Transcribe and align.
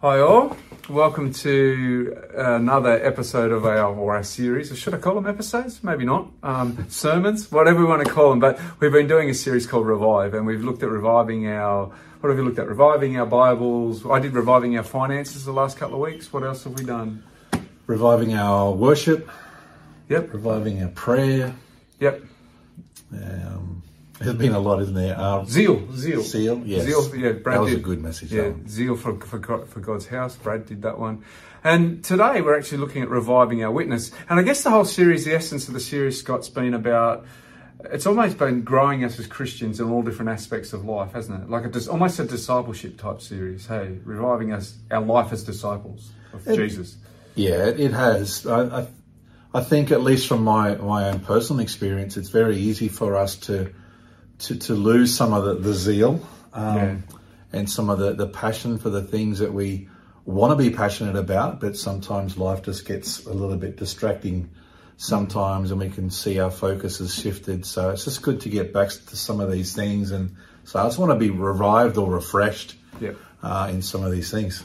Hi 0.00 0.20
all, 0.20 0.56
welcome 0.88 1.32
to 1.32 2.16
another 2.34 3.04
episode 3.04 3.50
of 3.50 3.64
our 3.66 3.92
or 3.94 4.14
our 4.14 4.22
series. 4.22 4.70
Or 4.70 4.76
should 4.76 4.94
I 4.94 4.98
call 4.98 5.16
them 5.16 5.26
episodes? 5.26 5.82
Maybe 5.82 6.04
not. 6.04 6.28
Um, 6.42 6.86
sermons, 6.88 7.50
whatever 7.50 7.80
we 7.80 7.84
want 7.84 8.06
to 8.06 8.12
call 8.12 8.30
them. 8.30 8.38
But 8.38 8.60
we've 8.78 8.92
been 8.92 9.08
doing 9.08 9.28
a 9.28 9.34
series 9.34 9.66
called 9.66 9.86
Revive, 9.86 10.34
and 10.34 10.46
we've 10.46 10.62
looked 10.62 10.82
at 10.82 10.88
reviving 10.88 11.48
our. 11.48 11.86
What 12.20 12.30
have 12.30 12.38
we 12.38 12.44
looked 12.44 12.58
at? 12.58 12.68
Reviving 12.68 13.16
our 13.18 13.26
Bibles. 13.26 14.06
I 14.06 14.18
did 14.20 14.34
reviving 14.34 14.76
our 14.76 14.84
finances 14.84 15.44
the 15.44 15.52
last 15.52 15.76
couple 15.78 15.96
of 15.96 16.00
weeks. 16.12 16.32
What 16.32 16.44
else 16.44 16.64
have 16.64 16.78
we 16.78 16.84
done? 16.84 17.22
Reviving 17.86 18.34
our 18.34 18.72
worship, 18.72 19.28
Yep, 20.08 20.32
reviving 20.34 20.82
our 20.82 20.90
prayer. 20.90 21.54
yep. 22.00 22.22
Um, 23.12 23.67
there's 24.18 24.34
been 24.36 24.52
a 24.52 24.58
lot, 24.58 24.80
isn't 24.82 24.94
there? 24.94 25.18
Uh, 25.18 25.44
Zeal, 25.44 25.86
zeal, 25.94 26.22
Zeal, 26.22 26.62
yes. 26.64 26.84
zeal. 26.84 27.14
Yeah, 27.16 27.32
Brad 27.32 27.56
that 27.56 27.60
was 27.62 27.70
did. 27.70 27.78
a 27.80 27.82
good 27.82 28.00
message. 28.02 28.32
Yeah, 28.32 28.42
that 28.50 28.68
zeal 28.68 28.96
for, 28.96 29.18
for 29.20 29.38
God, 29.38 29.68
for 29.68 29.80
God's 29.80 30.06
house. 30.06 30.36
Brad 30.36 30.66
did 30.66 30.82
that 30.82 30.98
one, 30.98 31.24
and 31.64 32.02
today 32.04 32.40
we're 32.42 32.56
actually 32.56 32.78
looking 32.78 33.02
at 33.02 33.08
reviving 33.10 33.62
our 33.64 33.70
witness. 33.70 34.10
And 34.28 34.38
I 34.38 34.42
guess 34.42 34.62
the 34.62 34.70
whole 34.70 34.84
series, 34.84 35.24
the 35.24 35.34
essence 35.34 35.68
of 35.68 35.74
the 35.74 35.80
series, 35.80 36.18
Scott's 36.18 36.48
been 36.48 36.74
about. 36.74 37.26
It's 37.92 38.06
almost 38.06 38.38
been 38.38 38.62
growing 38.62 39.04
us 39.04 39.20
as 39.20 39.28
Christians 39.28 39.78
in 39.78 39.88
all 39.88 40.02
different 40.02 40.30
aspects 40.32 40.72
of 40.72 40.84
life, 40.84 41.12
hasn't 41.12 41.44
it? 41.44 41.48
Like 41.48 41.64
a 41.64 41.68
dis- 41.68 41.86
almost 41.86 42.18
a 42.18 42.24
discipleship 42.24 42.98
type 42.98 43.20
series. 43.22 43.66
Hey, 43.68 44.00
reviving 44.04 44.52
us 44.52 44.76
our 44.90 45.00
life 45.00 45.32
as 45.32 45.44
disciples 45.44 46.10
of 46.32 46.46
It- 46.48 46.56
Jesus. 46.56 46.96
Yeah, 47.36 47.66
it, 47.66 47.78
it 47.78 47.92
has. 47.92 48.44
I, 48.48 48.80
I, 48.80 48.86
I 49.54 49.60
think, 49.62 49.92
at 49.92 50.02
least 50.02 50.26
from 50.26 50.42
my, 50.42 50.74
my 50.74 51.08
own 51.08 51.20
personal 51.20 51.60
experience, 51.60 52.16
it's 52.16 52.30
very 52.30 52.56
easy 52.56 52.88
for 52.88 53.16
us 53.16 53.36
to 53.46 53.72
to, 54.40 54.56
to 54.56 54.74
lose 54.74 55.14
some 55.14 55.32
of 55.32 55.44
the, 55.44 55.54
the 55.54 55.74
zeal 55.74 56.20
um, 56.52 56.76
Yeah. 56.76 56.96
and 57.52 57.70
some 57.70 57.90
of 57.90 57.98
the, 57.98 58.12
the 58.14 58.26
passion 58.26 58.78
for 58.78 58.90
the 58.90 59.02
things 59.02 59.38
that 59.40 59.52
we 59.52 59.88
want 60.24 60.50
to 60.52 60.56
be 60.56 60.74
passionate 60.74 61.16
about, 61.16 61.60
but 61.60 61.76
sometimes 61.76 62.36
life 62.36 62.62
just 62.62 62.86
gets 62.86 63.24
a 63.26 63.32
little 63.32 63.56
bit 63.56 63.76
distracting 63.76 64.50
sometimes 64.98 65.70
and 65.70 65.80
we 65.80 65.88
can 65.88 66.10
see 66.10 66.38
our 66.40 66.50
focus 66.50 66.98
has 66.98 67.14
shifted. 67.14 67.64
So 67.64 67.90
it's 67.90 68.04
just 68.04 68.22
good 68.22 68.40
to 68.42 68.48
get 68.48 68.72
back 68.72 68.88
to 68.88 69.16
some 69.16 69.40
of 69.40 69.50
these 69.50 69.74
things. 69.74 70.10
And 70.10 70.36
so 70.64 70.80
I 70.80 70.84
just 70.84 70.98
want 70.98 71.12
to 71.12 71.16
be 71.18 71.30
revived 71.30 71.96
or 71.96 72.10
refreshed 72.12 72.74
Yep. 73.00 73.16
uh, 73.42 73.68
in 73.70 73.80
some 73.82 74.02
of 74.02 74.10
these 74.12 74.30
things. 74.30 74.64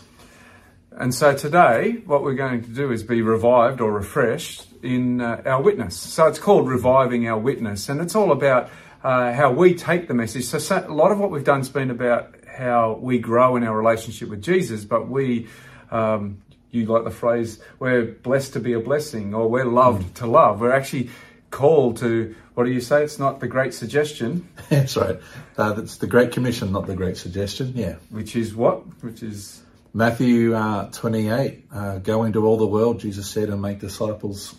And 0.92 1.14
so 1.14 1.36
today, 1.36 2.02
what 2.06 2.24
we're 2.24 2.34
going 2.36 2.62
to 2.64 2.70
do 2.70 2.92
is 2.92 3.04
be 3.04 3.22
revived 3.22 3.80
or 3.82 3.92
refreshed 3.92 4.66
in 4.84 5.22
uh, 5.22 5.42
our 5.46 5.62
witness. 5.62 5.96
So 5.98 6.28
it's 6.28 6.40
called 6.40 6.68
Reviving 6.68 7.28
Our 7.28 7.38
Witness, 7.40 7.90
and 7.90 8.02
it's 8.02 8.16
all 8.16 8.32
about 8.32 8.70
uh, 9.04 9.34
how 9.34 9.52
we 9.52 9.76
take 9.76 10.08
the 10.08 10.14
message. 10.14 10.46
So, 10.46 10.58
so 10.60 10.86
a 10.88 10.94
lot 10.94 11.12
of 11.12 11.20
what 11.20 11.30
we've 11.30 11.44
done 11.44 11.60
has 11.60 11.70
been 11.70 11.92
about 11.92 12.36
how 12.48 12.94
we 13.02 13.20
grow 13.20 13.56
in 13.56 13.64
our 13.64 13.76
relationship 13.76 14.30
with 14.30 14.42
Jesus, 14.42 14.86
but 14.86 15.10
we, 15.10 15.48
um, 15.92 16.42
you 16.72 16.86
like 16.86 17.04
the 17.04 17.12
phrase, 17.12 17.60
we're 17.80 18.06
blessed 18.06 18.54
to 18.54 18.60
be 18.60 18.74
a 18.74 18.80
blessing, 18.80 19.34
or 19.34 19.50
we're 19.50 19.66
loved 19.66 20.16
to 20.18 20.28
love. 20.28 20.62
We're 20.62 20.72
actually 20.72 21.10
called 21.52 21.98
to, 21.98 22.36
what 22.54 22.64
do 22.64 22.72
you 22.72 22.82
say? 22.82 23.04
It's 23.04 23.20
not 23.20 23.40
the 23.40 23.48
great 23.48 23.74
suggestion, 23.74 24.48
That's 24.70 24.96
right. 24.96 25.20
Uh, 25.58 25.74
that's 25.74 25.98
the 25.98 26.08
Great 26.08 26.32
Commission, 26.32 26.72
not 26.72 26.88
the 26.88 26.96
Great 26.96 27.18
Suggestion. 27.18 27.74
Yeah. 27.76 27.96
which 28.10 28.36
is 28.36 28.56
what? 28.56 28.80
Which 29.04 29.22
is 29.22 29.62
Matthew 29.94 30.56
uh, 30.56 30.90
28, 30.92 31.66
uh, 31.72 31.98
go 32.00 32.24
into 32.24 32.46
all 32.46 32.58
the 32.58 32.66
world, 32.66 33.00
Jesus 33.00 33.30
said, 33.30 33.50
and 33.50 33.62
make 33.62 33.80
disciples, 33.80 34.56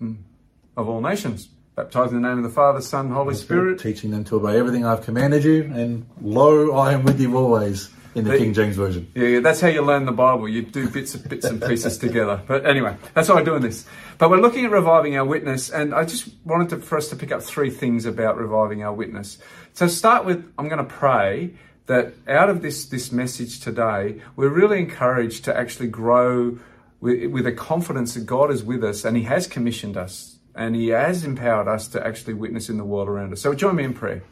of 0.00 0.88
all 0.88 1.00
nations. 1.02 1.48
Baptizing 1.78 2.16
in 2.16 2.22
the 2.22 2.28
name 2.28 2.38
of 2.38 2.42
the 2.42 2.50
Father, 2.50 2.80
Son, 2.80 3.08
Holy 3.08 3.36
Spirit. 3.36 3.78
teaching 3.78 4.10
them 4.10 4.24
to 4.24 4.34
obey 4.34 4.58
everything 4.58 4.84
I've 4.84 5.02
commanded 5.02 5.44
you, 5.44 5.62
and 5.72 6.06
lo, 6.20 6.72
I 6.76 6.92
am 6.92 7.04
with 7.04 7.20
you 7.20 7.36
always, 7.36 7.88
in 8.16 8.24
the 8.24 8.30
But- 8.30 8.38
King 8.40 8.52
James 8.52 8.74
Version. 8.74 9.06
Yeah, 9.14 9.28
yeah, 9.28 9.38
that's 9.38 9.60
how 9.60 9.68
you 9.68 9.82
learn 9.82 10.04
the 10.04 10.10
Bible. 10.10 10.48
You 10.48 10.62
do 10.62 10.88
bits 10.88 11.14
of 11.14 11.28
bits 11.28 11.46
and 11.46 11.62
pieces 11.62 11.96
together. 11.96 12.42
But 12.48 12.66
anyway, 12.66 12.96
that's 13.14 13.28
why 13.28 13.36
I'm 13.36 13.44
doing 13.44 13.62
this. 13.62 13.84
But 14.18 14.28
we're 14.28 14.40
looking 14.40 14.64
at 14.64 14.72
reviving 14.72 15.16
our 15.16 15.24
witness, 15.24 15.70
and 15.70 15.94
I 15.94 16.02
just 16.04 16.30
wanted 16.44 16.70
to, 16.70 16.78
for 16.78 16.98
us 16.98 17.10
to 17.10 17.16
pick 17.16 17.30
up 17.30 17.44
three 17.44 17.70
things 17.70 18.06
about 18.06 18.36
reviving 18.38 18.82
our 18.82 18.92
witness. 18.92 19.38
So 19.74 19.86
start 19.86 20.24
with, 20.24 20.52
I'm 20.58 20.66
going 20.68 20.84
to 20.84 20.92
pray 20.92 21.54
that 21.86 22.12
out 22.26 22.50
of 22.50 22.60
this 22.60 22.86
this 22.86 23.12
message 23.12 23.60
today, 23.60 24.20
we're 24.34 24.48
really 24.48 24.80
encouraged 24.80 25.44
to 25.44 25.56
actually 25.56 25.90
grow 25.90 26.58
with, 27.00 27.30
with 27.30 27.46
a 27.46 27.52
confidence 27.52 28.14
that 28.14 28.26
God 28.26 28.50
is 28.50 28.64
with 28.64 28.82
us, 28.82 29.04
and 29.04 29.16
He 29.16 29.22
has 29.22 29.46
commissioned 29.46 29.96
us, 29.96 30.37
and 30.58 30.74
He 30.74 30.88
has 30.88 31.24
empowered 31.24 31.68
us 31.68 31.88
to 31.88 32.04
actually 32.04 32.34
witness 32.34 32.68
in 32.68 32.76
the 32.76 32.84
world 32.84 33.08
around 33.08 33.32
us. 33.32 33.40
So 33.40 33.54
join 33.54 33.76
me 33.76 33.84
in 33.84 33.94
prayer. 33.94 34.22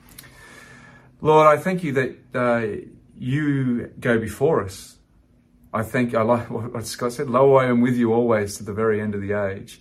Lord, 1.23 1.47
I 1.47 1.57
thank 1.57 1.85
you 1.85 1.93
that 1.93 2.19
uh, 2.35 2.67
you 3.17 3.93
go 4.01 4.19
before 4.19 4.63
us. 4.63 4.97
I 5.73 5.83
think 5.83 6.15
I 6.15 6.23
like 6.23 6.51
what 6.51 6.85
Scott 6.85 7.13
said. 7.13 7.31
Lo, 7.31 7.55
I 7.55 7.67
am 7.67 7.81
with 7.81 7.97
you 7.97 8.13
always 8.13 8.57
to 8.57 8.65
the 8.65 8.75
very 8.75 9.01
end 9.01 9.15
of 9.15 9.21
the 9.21 9.33
age. 9.33 9.81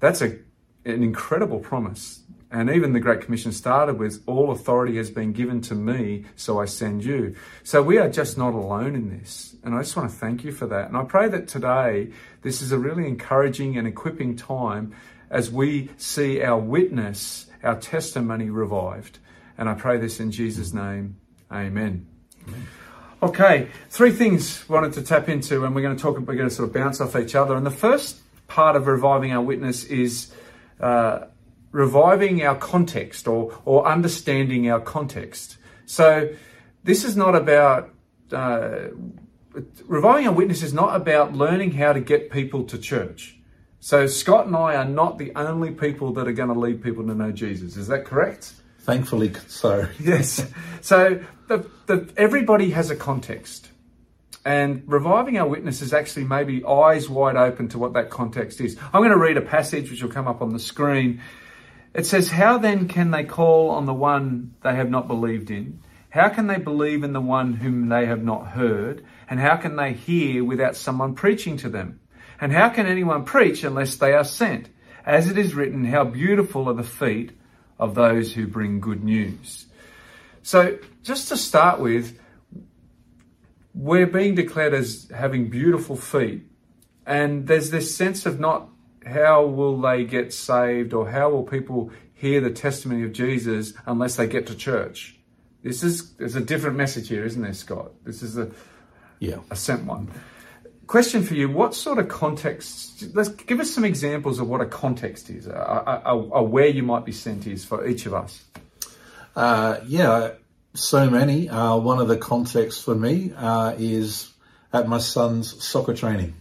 That's 0.00 0.20
a 0.20 0.38
an 0.84 1.02
incredible 1.02 1.58
promise. 1.60 2.22
And 2.50 2.70
even 2.70 2.92
the 2.92 3.00
Great 3.00 3.20
Commission 3.20 3.50
started 3.50 3.98
with 3.98 4.22
all 4.26 4.52
authority 4.52 4.96
has 4.98 5.10
been 5.10 5.32
given 5.32 5.60
to 5.62 5.74
me, 5.74 6.24
so 6.36 6.60
I 6.60 6.66
send 6.66 7.04
you. 7.04 7.34
So 7.64 7.82
we 7.82 7.98
are 7.98 8.08
just 8.08 8.38
not 8.38 8.54
alone 8.54 8.94
in 8.94 9.10
this. 9.10 9.56
And 9.64 9.74
I 9.74 9.82
just 9.82 9.96
want 9.96 10.10
to 10.10 10.16
thank 10.16 10.44
you 10.44 10.52
for 10.52 10.66
that. 10.68 10.86
And 10.86 10.96
I 10.96 11.02
pray 11.02 11.28
that 11.28 11.48
today 11.48 12.12
this 12.42 12.62
is 12.62 12.70
a 12.70 12.78
really 12.78 13.08
encouraging 13.08 13.76
and 13.76 13.86
equipping 13.86 14.36
time 14.36 14.94
as 15.30 15.50
we 15.50 15.90
see 15.96 16.42
our 16.42 16.58
witness, 16.58 17.46
our 17.62 17.78
testimony 17.78 18.50
revived. 18.50 19.18
And 19.58 19.68
I 19.68 19.74
pray 19.74 19.98
this 19.98 20.20
in 20.20 20.30
Jesus' 20.30 20.72
name. 20.72 21.16
Amen. 21.50 22.06
Okay, 23.22 23.68
three 23.88 24.10
things 24.10 24.68
wanted 24.68 24.92
to 24.94 25.02
tap 25.02 25.28
into, 25.28 25.64
and 25.64 25.74
we're 25.74 25.82
going 25.82 25.96
to 25.96 26.02
talk. 26.02 26.18
We're 26.18 26.34
going 26.34 26.48
to 26.48 26.54
sort 26.54 26.68
of 26.68 26.74
bounce 26.74 27.00
off 27.00 27.16
each 27.16 27.34
other. 27.34 27.56
And 27.56 27.64
the 27.64 27.70
first 27.70 28.18
part 28.46 28.76
of 28.76 28.86
reviving 28.86 29.32
our 29.32 29.40
witness 29.40 29.84
is 29.84 30.32
uh, 30.80 31.20
reviving 31.72 32.44
our 32.44 32.56
context 32.56 33.26
or 33.26 33.58
or 33.64 33.86
understanding 33.86 34.70
our 34.70 34.80
context. 34.80 35.56
So 35.86 36.28
this 36.84 37.04
is 37.04 37.16
not 37.16 37.34
about 37.34 37.90
uh, 38.32 38.88
reviving 39.86 40.26
our 40.26 40.32
witness 40.32 40.62
is 40.62 40.74
not 40.74 40.94
about 40.96 41.34
learning 41.34 41.72
how 41.72 41.92
to 41.92 42.00
get 42.00 42.30
people 42.30 42.64
to 42.64 42.78
church. 42.78 43.35
So 43.80 44.06
Scott 44.06 44.46
and 44.46 44.56
I 44.56 44.76
are 44.76 44.84
not 44.84 45.18
the 45.18 45.32
only 45.36 45.70
people 45.70 46.12
that 46.14 46.26
are 46.26 46.32
going 46.32 46.52
to 46.52 46.58
lead 46.58 46.82
people 46.82 47.06
to 47.06 47.14
know 47.14 47.30
Jesus. 47.30 47.76
Is 47.76 47.88
that 47.88 48.04
correct? 48.04 48.52
Thankfully, 48.80 49.32
so. 49.48 49.88
Yes. 50.00 50.46
So 50.80 51.22
the, 51.48 51.68
the, 51.86 52.08
everybody 52.16 52.70
has 52.70 52.90
a 52.90 52.96
context. 52.96 53.68
And 54.44 54.84
reviving 54.86 55.38
our 55.38 55.48
witness 55.48 55.82
is 55.82 55.92
actually 55.92 56.24
maybe 56.24 56.64
eyes 56.64 57.08
wide 57.08 57.34
open 57.34 57.68
to 57.70 57.78
what 57.78 57.94
that 57.94 58.10
context 58.10 58.60
is. 58.60 58.78
I'm 58.92 59.00
going 59.00 59.10
to 59.10 59.18
read 59.18 59.36
a 59.36 59.42
passage 59.42 59.90
which 59.90 60.04
will 60.04 60.10
come 60.10 60.28
up 60.28 60.40
on 60.40 60.52
the 60.52 60.60
screen. 60.60 61.20
It 61.94 62.06
says, 62.06 62.30
How 62.30 62.58
then 62.58 62.86
can 62.86 63.10
they 63.10 63.24
call 63.24 63.70
on 63.70 63.86
the 63.86 63.94
one 63.94 64.54
they 64.62 64.76
have 64.76 64.88
not 64.88 65.08
believed 65.08 65.50
in? 65.50 65.80
How 66.10 66.28
can 66.28 66.46
they 66.46 66.58
believe 66.58 67.02
in 67.02 67.12
the 67.12 67.20
one 67.20 67.54
whom 67.54 67.88
they 67.88 68.06
have 68.06 68.22
not 68.22 68.46
heard? 68.48 69.04
And 69.28 69.40
how 69.40 69.56
can 69.56 69.74
they 69.74 69.92
hear 69.92 70.44
without 70.44 70.76
someone 70.76 71.14
preaching 71.14 71.56
to 71.58 71.68
them? 71.68 71.98
And 72.40 72.52
how 72.52 72.68
can 72.68 72.86
anyone 72.86 73.24
preach 73.24 73.64
unless 73.64 73.96
they 73.96 74.12
are 74.12 74.24
sent? 74.24 74.68
As 75.04 75.30
it 75.30 75.38
is 75.38 75.54
written, 75.54 75.84
How 75.84 76.04
beautiful 76.04 76.68
are 76.68 76.74
the 76.74 76.82
feet 76.82 77.32
of 77.78 77.94
those 77.94 78.34
who 78.34 78.46
bring 78.46 78.80
good 78.80 79.04
news. 79.04 79.66
So, 80.42 80.78
just 81.02 81.28
to 81.28 81.36
start 81.36 81.80
with, 81.80 82.18
we're 83.74 84.06
being 84.06 84.34
declared 84.34 84.74
as 84.74 85.08
having 85.14 85.50
beautiful 85.50 85.96
feet, 85.96 86.46
and 87.04 87.46
there's 87.46 87.70
this 87.70 87.96
sense 87.96 88.26
of 88.26 88.40
not 88.40 88.68
how 89.04 89.44
will 89.44 89.80
they 89.80 90.04
get 90.04 90.32
saved 90.32 90.92
or 90.92 91.10
how 91.10 91.30
will 91.30 91.44
people 91.44 91.90
hear 92.14 92.40
the 92.40 92.50
testimony 92.50 93.04
of 93.04 93.12
Jesus 93.12 93.74
unless 93.84 94.16
they 94.16 94.26
get 94.26 94.46
to 94.46 94.54
church. 94.54 95.16
This 95.62 95.82
is 95.82 96.14
there's 96.14 96.34
a 96.34 96.40
different 96.40 96.76
message 96.76 97.08
here, 97.08 97.24
isn't 97.24 97.42
there, 97.42 97.52
Scott? 97.52 97.92
This 98.04 98.22
is 98.22 98.38
a, 98.38 98.50
Yeah. 99.18 99.38
a 99.50 99.56
sent 99.56 99.84
one. 99.84 100.10
Question 100.86 101.24
for 101.24 101.34
you: 101.34 101.48
What 101.48 101.74
sort 101.74 101.98
of 101.98 102.08
context? 102.08 103.04
Let's 103.14 103.28
give 103.28 103.60
us 103.60 103.72
some 103.72 103.84
examples 103.84 104.38
of 104.38 104.48
what 104.48 104.60
a 104.60 104.66
context 104.66 105.30
is, 105.30 105.46
a 105.46 106.42
where 106.42 106.68
you 106.68 106.82
might 106.82 107.04
be 107.04 107.12
sent 107.12 107.46
is 107.46 107.64
for 107.64 107.86
each 107.86 108.06
of 108.06 108.14
us. 108.14 108.44
Uh, 109.34 109.80
yeah, 109.86 110.32
so 110.74 111.10
many. 111.10 111.48
Uh, 111.48 111.76
one 111.76 111.98
of 111.98 112.08
the 112.08 112.16
contexts 112.16 112.82
for 112.82 112.94
me 112.94 113.32
uh, 113.36 113.74
is 113.78 114.32
at 114.72 114.88
my 114.88 114.98
son's 114.98 115.62
soccer 115.62 115.94
training. 115.94 116.34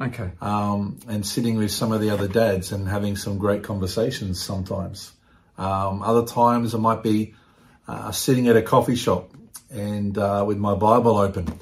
Okay. 0.00 0.30
um, 0.40 0.98
and 1.08 1.26
sitting 1.26 1.58
with 1.58 1.70
some 1.70 1.92
of 1.92 2.00
the 2.00 2.08
other 2.08 2.26
dads 2.26 2.72
and 2.72 2.88
having 2.88 3.16
some 3.16 3.36
great 3.36 3.62
conversations 3.62 4.40
sometimes. 4.40 5.12
Um, 5.58 6.02
other 6.02 6.26
times 6.26 6.74
I 6.74 6.78
might 6.78 7.02
be 7.02 7.34
uh, 7.86 8.10
sitting 8.10 8.48
at 8.48 8.56
a 8.56 8.62
coffee 8.62 8.96
shop 8.96 9.30
and 9.70 10.16
uh, 10.16 10.42
with 10.46 10.56
my 10.56 10.74
Bible 10.74 11.18
open 11.18 11.52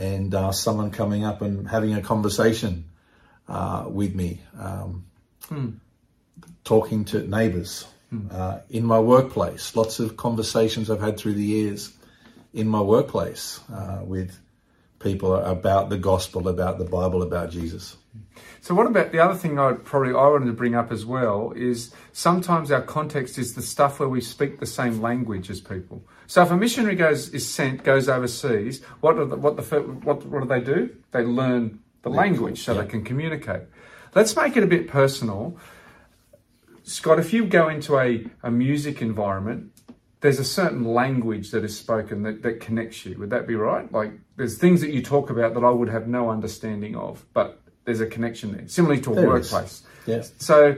and 0.00 0.34
uh, 0.34 0.50
someone 0.50 0.90
coming 0.90 1.24
up 1.24 1.42
and 1.42 1.68
having 1.68 1.94
a 1.94 2.00
conversation 2.00 2.86
uh, 3.48 3.84
with 3.86 4.14
me, 4.14 4.40
um, 4.58 5.04
talking 6.64 7.04
to 7.04 7.26
neighbors. 7.28 7.86
Uh, 8.32 8.58
in 8.70 8.84
my 8.84 8.98
workplace, 8.98 9.76
lots 9.76 10.00
of 10.00 10.16
conversations 10.16 10.90
I've 10.90 11.00
had 11.00 11.16
through 11.16 11.34
the 11.34 11.44
years 11.44 11.92
in 12.52 12.66
my 12.66 12.80
workplace 12.80 13.60
uh, 13.72 14.00
with 14.02 14.36
people 15.00 15.34
about 15.34 15.88
the 15.88 15.98
gospel, 15.98 16.46
about 16.48 16.78
the 16.78 16.84
Bible, 16.84 17.22
about 17.22 17.50
Jesus. 17.50 17.96
So 18.60 18.74
what 18.74 18.86
about 18.86 19.10
the 19.10 19.18
other 19.18 19.34
thing 19.34 19.58
I 19.58 19.72
probably 19.72 20.10
I 20.10 20.28
wanted 20.28 20.46
to 20.46 20.52
bring 20.52 20.74
up 20.74 20.92
as 20.92 21.06
well 21.06 21.52
is 21.56 21.92
sometimes 22.12 22.70
our 22.70 22.82
context 22.82 23.38
is 23.38 23.54
the 23.54 23.62
stuff 23.62 23.98
where 23.98 24.08
we 24.08 24.20
speak 24.20 24.60
the 24.60 24.66
same 24.66 25.00
language 25.00 25.48
as 25.48 25.60
people. 25.60 26.04
So 26.26 26.42
if 26.42 26.50
a 26.50 26.56
missionary 26.56 26.94
goes 26.94 27.30
is 27.30 27.48
sent 27.48 27.82
goes 27.82 28.08
overseas, 28.08 28.84
what 29.00 29.16
the, 29.16 29.36
what 29.36 29.56
the 29.56 29.62
what 29.80 30.24
what 30.26 30.42
do 30.42 30.48
they 30.48 30.60
do? 30.60 30.90
They 31.12 31.22
learn 31.22 31.80
the 32.02 32.10
language 32.10 32.62
so 32.62 32.74
yeah. 32.74 32.82
they 32.82 32.88
can 32.88 33.02
communicate. 33.02 33.62
Let's 34.14 34.36
make 34.36 34.56
it 34.56 34.62
a 34.62 34.66
bit 34.66 34.88
personal. 34.88 35.56
Scott, 36.82 37.18
if 37.18 37.32
you 37.32 37.44
go 37.46 37.68
into 37.68 37.98
a, 37.98 38.26
a 38.42 38.50
music 38.50 39.00
environment, 39.00 39.72
there's 40.20 40.38
a 40.38 40.44
certain 40.44 40.84
language 40.84 41.50
that 41.50 41.64
is 41.64 41.76
spoken 41.76 42.22
that, 42.24 42.42
that 42.42 42.60
connects 42.60 43.04
you. 43.06 43.18
Would 43.18 43.30
that 43.30 43.46
be 43.46 43.54
right? 43.54 43.90
Like 43.90 44.12
there's 44.36 44.58
things 44.58 44.80
that 44.82 44.90
you 44.90 45.02
talk 45.02 45.30
about 45.30 45.54
that 45.54 45.64
I 45.64 45.70
would 45.70 45.88
have 45.88 46.06
no 46.06 46.30
understanding 46.30 46.94
of, 46.94 47.24
but 47.32 47.62
there's 47.84 48.00
a 48.00 48.06
connection 48.06 48.52
there, 48.52 48.68
similarly 48.68 49.00
to 49.02 49.12
a 49.12 49.14
there 49.14 49.28
workplace. 49.28 49.82
Yes. 50.06 50.32
So 50.38 50.76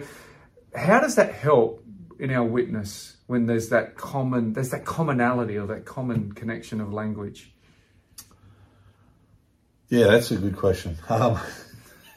how 0.74 1.00
does 1.00 1.16
that 1.16 1.34
help 1.34 1.84
in 2.18 2.30
our 2.30 2.44
witness 2.44 3.16
when 3.26 3.46
there's 3.46 3.70
that 3.70 3.96
common 3.96 4.52
there's 4.52 4.70
that 4.70 4.84
commonality 4.84 5.56
or 5.56 5.66
that 5.66 5.84
common 5.84 6.32
connection 6.32 6.80
of 6.80 6.92
language? 6.92 7.52
Yeah, 9.88 10.06
that's 10.06 10.30
a 10.30 10.36
good 10.36 10.56
question. 10.56 10.96
Um, 11.08 11.38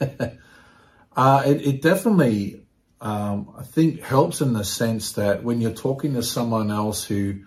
uh, 1.16 1.42
it, 1.44 1.66
it, 1.66 1.82
definitely, 1.82 2.65
um, 3.00 3.54
I 3.58 3.62
think, 3.62 4.00
helps 4.00 4.40
in 4.40 4.52
the 4.52 4.64
sense 4.64 5.12
that 5.12 5.42
when 5.42 5.60
you're 5.60 5.72
talking 5.72 6.14
to 6.14 6.22
someone 6.22 6.70
else 6.70 7.04
who 7.04 7.40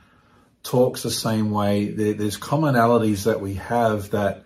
talks 0.63 1.03
the 1.03 1.11
same 1.11 1.51
way, 1.51 1.89
there, 1.89 2.13
there's 2.13 2.37
commonalities 2.37 3.23
that 3.23 3.41
we 3.41 3.55
have 3.55 4.11
that 4.11 4.43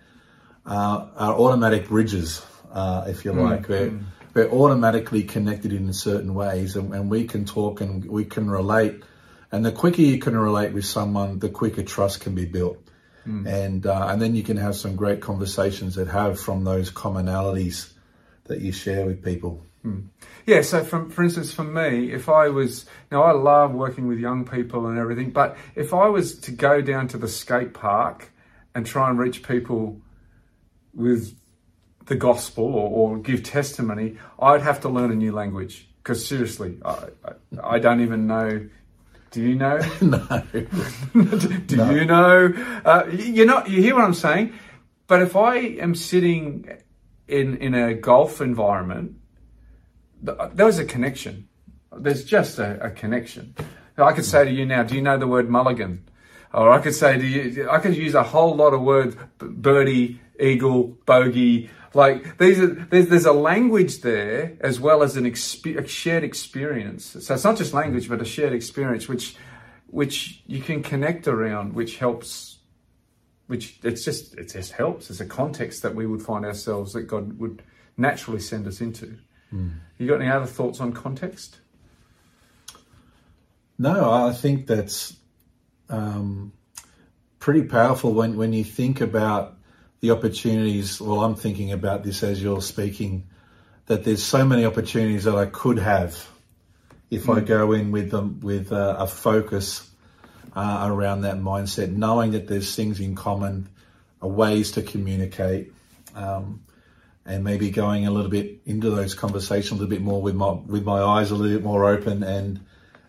uh, 0.64 1.06
are 1.16 1.34
automatic 1.34 1.88
bridges, 1.88 2.44
uh, 2.72 3.04
if 3.06 3.24
you 3.24 3.32
mm, 3.32 3.50
like. 3.50 3.68
We're, 3.68 3.90
mm. 3.90 4.04
we're 4.32 4.50
automatically 4.50 5.24
connected 5.24 5.72
in 5.72 5.92
certain 5.92 6.34
ways, 6.34 6.76
and, 6.76 6.94
and 6.94 7.10
we 7.10 7.24
can 7.24 7.44
talk 7.44 7.80
and 7.80 8.04
we 8.06 8.24
can 8.24 8.50
relate. 8.50 9.02
And 9.52 9.64
the 9.64 9.72
quicker 9.72 10.02
you 10.02 10.18
can 10.18 10.36
relate 10.36 10.72
with 10.72 10.86
someone, 10.86 11.38
the 11.38 11.50
quicker 11.50 11.82
trust 11.82 12.20
can 12.20 12.34
be 12.34 12.46
built. 12.46 12.78
Mm. 13.26 13.46
And 13.46 13.86
uh, 13.86 14.08
and 14.10 14.20
then 14.20 14.34
you 14.34 14.42
can 14.42 14.58
have 14.58 14.76
some 14.76 14.96
great 14.96 15.20
conversations 15.20 15.94
that 15.94 16.08
have 16.08 16.38
from 16.38 16.64
those 16.64 16.90
commonalities 16.90 17.90
that 18.44 18.60
you 18.60 18.72
share 18.72 19.06
with 19.06 19.24
people. 19.24 19.62
Mm. 19.84 20.08
Yeah, 20.46 20.62
so 20.62 20.82
from, 20.82 21.10
for 21.10 21.22
instance, 21.22 21.52
for 21.52 21.64
me, 21.64 22.12
if 22.12 22.28
I 22.28 22.48
was, 22.48 22.86
now 23.10 23.22
I 23.22 23.32
love 23.32 23.72
working 23.72 24.06
with 24.06 24.18
young 24.18 24.44
people 24.44 24.86
and 24.86 24.98
everything, 24.98 25.30
but 25.30 25.56
if 25.74 25.92
I 25.92 26.08
was 26.08 26.38
to 26.40 26.52
go 26.52 26.80
down 26.80 27.08
to 27.08 27.18
the 27.18 27.28
skate 27.28 27.74
park 27.74 28.30
and 28.74 28.86
try 28.86 29.10
and 29.10 29.18
reach 29.18 29.42
people 29.42 30.00
with 30.94 31.36
the 32.06 32.16
gospel 32.16 32.64
or, 32.64 33.12
or 33.12 33.18
give 33.18 33.42
testimony, 33.42 34.18
I'd 34.38 34.62
have 34.62 34.80
to 34.80 34.88
learn 34.88 35.10
a 35.10 35.14
new 35.14 35.32
language. 35.32 35.88
Because 36.02 36.26
seriously, 36.26 36.78
I, 36.84 37.08
I, 37.24 37.32
I 37.62 37.78
don't 37.78 38.00
even 38.00 38.26
know 38.26 38.68
do 39.34 39.42
you 39.42 39.56
know? 39.56 39.78
no. 40.00 40.42
Do 40.52 41.76
no. 41.76 41.90
you 41.90 42.04
know? 42.04 42.52
Uh, 42.84 43.06
you're 43.10 43.46
not. 43.46 43.68
You 43.68 43.82
hear 43.82 43.96
what 43.96 44.04
I'm 44.04 44.14
saying? 44.14 44.52
But 45.08 45.22
if 45.22 45.34
I 45.34 45.56
am 45.56 45.96
sitting 45.96 46.68
in 47.26 47.56
in 47.56 47.74
a 47.74 47.94
golf 47.94 48.40
environment, 48.40 49.16
there 50.52 50.66
was 50.66 50.78
a 50.78 50.84
connection. 50.84 51.48
There's 51.96 52.24
just 52.24 52.58
a, 52.58 52.86
a 52.86 52.90
connection. 52.90 53.54
I 53.96 54.12
could 54.12 54.24
say 54.24 54.44
to 54.44 54.50
you 54.50 54.66
now, 54.66 54.82
do 54.82 54.94
you 54.94 55.02
know 55.02 55.16
the 55.16 55.26
word 55.28 55.48
mulligan? 55.48 56.08
Or 56.52 56.70
I 56.70 56.80
could 56.80 56.94
say 56.94 57.18
to 57.18 57.26
you, 57.26 57.68
I 57.70 57.78
could 57.78 57.96
use 57.96 58.14
a 58.14 58.22
whole 58.22 58.54
lot 58.56 58.74
of 58.74 58.82
words, 58.82 59.16
birdie, 59.38 60.20
eagle, 60.38 60.96
bogey, 61.06 61.70
like 61.94 62.38
these 62.38 62.58
are, 62.58 62.66
there's, 62.66 63.06
there's 63.06 63.24
a 63.24 63.32
language 63.32 64.00
there 64.00 64.56
as 64.60 64.80
well 64.80 65.02
as 65.02 65.16
an 65.16 65.24
exp- 65.24 65.78
a 65.78 65.86
shared 65.86 66.24
experience. 66.24 67.16
So 67.20 67.34
it's 67.34 67.44
not 67.44 67.56
just 67.56 67.72
language, 67.72 68.08
but 68.08 68.20
a 68.20 68.24
shared 68.24 68.52
experience, 68.52 69.08
which 69.08 69.36
which 69.86 70.42
you 70.46 70.60
can 70.60 70.82
connect 70.82 71.28
around, 71.28 71.74
which 71.74 71.98
helps. 71.98 72.58
Which 73.46 73.78
it's 73.84 74.04
just 74.04 74.34
it 74.34 74.50
just 74.52 74.72
helps. 74.72 75.08
It's 75.10 75.20
a 75.20 75.26
context 75.26 75.82
that 75.82 75.94
we 75.94 76.06
would 76.06 76.22
find 76.22 76.44
ourselves 76.44 76.94
that 76.94 77.02
God 77.02 77.38
would 77.38 77.62
naturally 77.96 78.40
send 78.40 78.66
us 78.66 78.80
into. 78.80 79.18
Mm. 79.54 79.72
You 79.98 80.08
got 80.08 80.20
any 80.20 80.30
other 80.30 80.46
thoughts 80.46 80.80
on 80.80 80.92
context? 80.92 81.58
No, 83.78 84.10
I 84.10 84.32
think 84.32 84.66
that's 84.66 85.16
um, 85.88 86.52
pretty 87.38 87.62
powerful 87.62 88.12
when 88.12 88.36
when 88.36 88.52
you 88.52 88.64
think 88.64 89.00
about 89.00 89.56
the 90.00 90.10
opportunities. 90.10 91.00
Well, 91.00 91.20
I'm 91.20 91.34
thinking 91.34 91.72
about 91.72 92.02
this 92.02 92.22
as 92.22 92.42
you're 92.42 92.62
speaking, 92.62 93.28
that 93.86 94.04
there's 94.04 94.22
so 94.22 94.44
many 94.44 94.64
opportunities 94.64 95.24
that 95.24 95.34
I 95.36 95.46
could 95.46 95.78
have 95.78 96.28
if 97.10 97.24
mm. 97.24 97.36
I 97.36 97.40
go 97.40 97.72
in 97.72 97.90
with 97.90 98.10
them 98.10 98.40
with 98.40 98.72
a, 98.72 98.96
a 99.00 99.06
focus 99.06 99.88
uh, 100.54 100.88
around 100.90 101.22
that 101.22 101.36
mindset, 101.36 101.90
knowing 101.90 102.32
that 102.32 102.46
there's 102.46 102.74
things 102.74 103.00
in 103.00 103.14
common, 103.14 103.68
uh, 104.22 104.28
ways 104.28 104.72
to 104.72 104.82
communicate, 104.82 105.72
um, 106.14 106.62
and 107.26 107.42
maybe 107.42 107.70
going 107.70 108.06
a 108.06 108.10
little 108.10 108.30
bit 108.30 108.60
into 108.66 108.90
those 108.90 109.14
conversations 109.14 109.72
a 109.72 109.74
little 109.74 109.88
bit 109.88 110.02
more 110.02 110.20
with 110.20 110.34
my 110.34 110.52
with 110.52 110.84
my 110.84 111.02
eyes 111.02 111.30
a 111.30 111.34
little 111.34 111.56
bit 111.56 111.64
more 111.64 111.84
open 111.86 112.22
and 112.22 112.60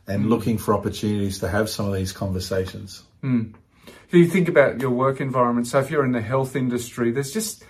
and 0.07 0.25
mm. 0.25 0.29
looking 0.29 0.57
for 0.57 0.73
opportunities 0.73 1.39
to 1.39 1.47
have 1.47 1.69
some 1.69 1.85
of 1.87 1.93
these 1.93 2.11
conversations. 2.11 3.03
Mm 3.23 3.53
you 4.15 4.27
think 4.27 4.47
about 4.47 4.79
your 4.79 4.91
work 4.91 5.21
environment, 5.21 5.67
so 5.67 5.79
if 5.79 5.89
you're 5.89 6.05
in 6.05 6.11
the 6.11 6.21
health 6.21 6.55
industry, 6.55 7.11
there's 7.11 7.31
just 7.31 7.63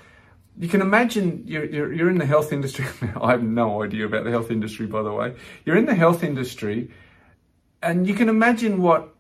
you 0.58 0.70
can 0.70 0.80
imagine 0.80 1.44
you're, 1.46 1.66
you're, 1.66 1.92
you're 1.92 2.10
in 2.10 2.18
the 2.18 2.26
health 2.26 2.54
industry. 2.54 2.86
I 3.22 3.32
have 3.32 3.44
no 3.44 3.84
idea 3.84 4.06
about 4.06 4.24
the 4.24 4.32
health 4.32 4.52
industry, 4.52 4.86
by 4.88 5.04
the 5.04 5.12
way. 5.12 5.36
You're 5.66 5.76
in 5.76 5.86
the 5.86 5.96
health 5.96 6.24
industry, 6.24 6.92
and 7.82 8.08
you 8.08 8.14
can 8.14 8.30
imagine 8.30 8.82
what 8.82 9.14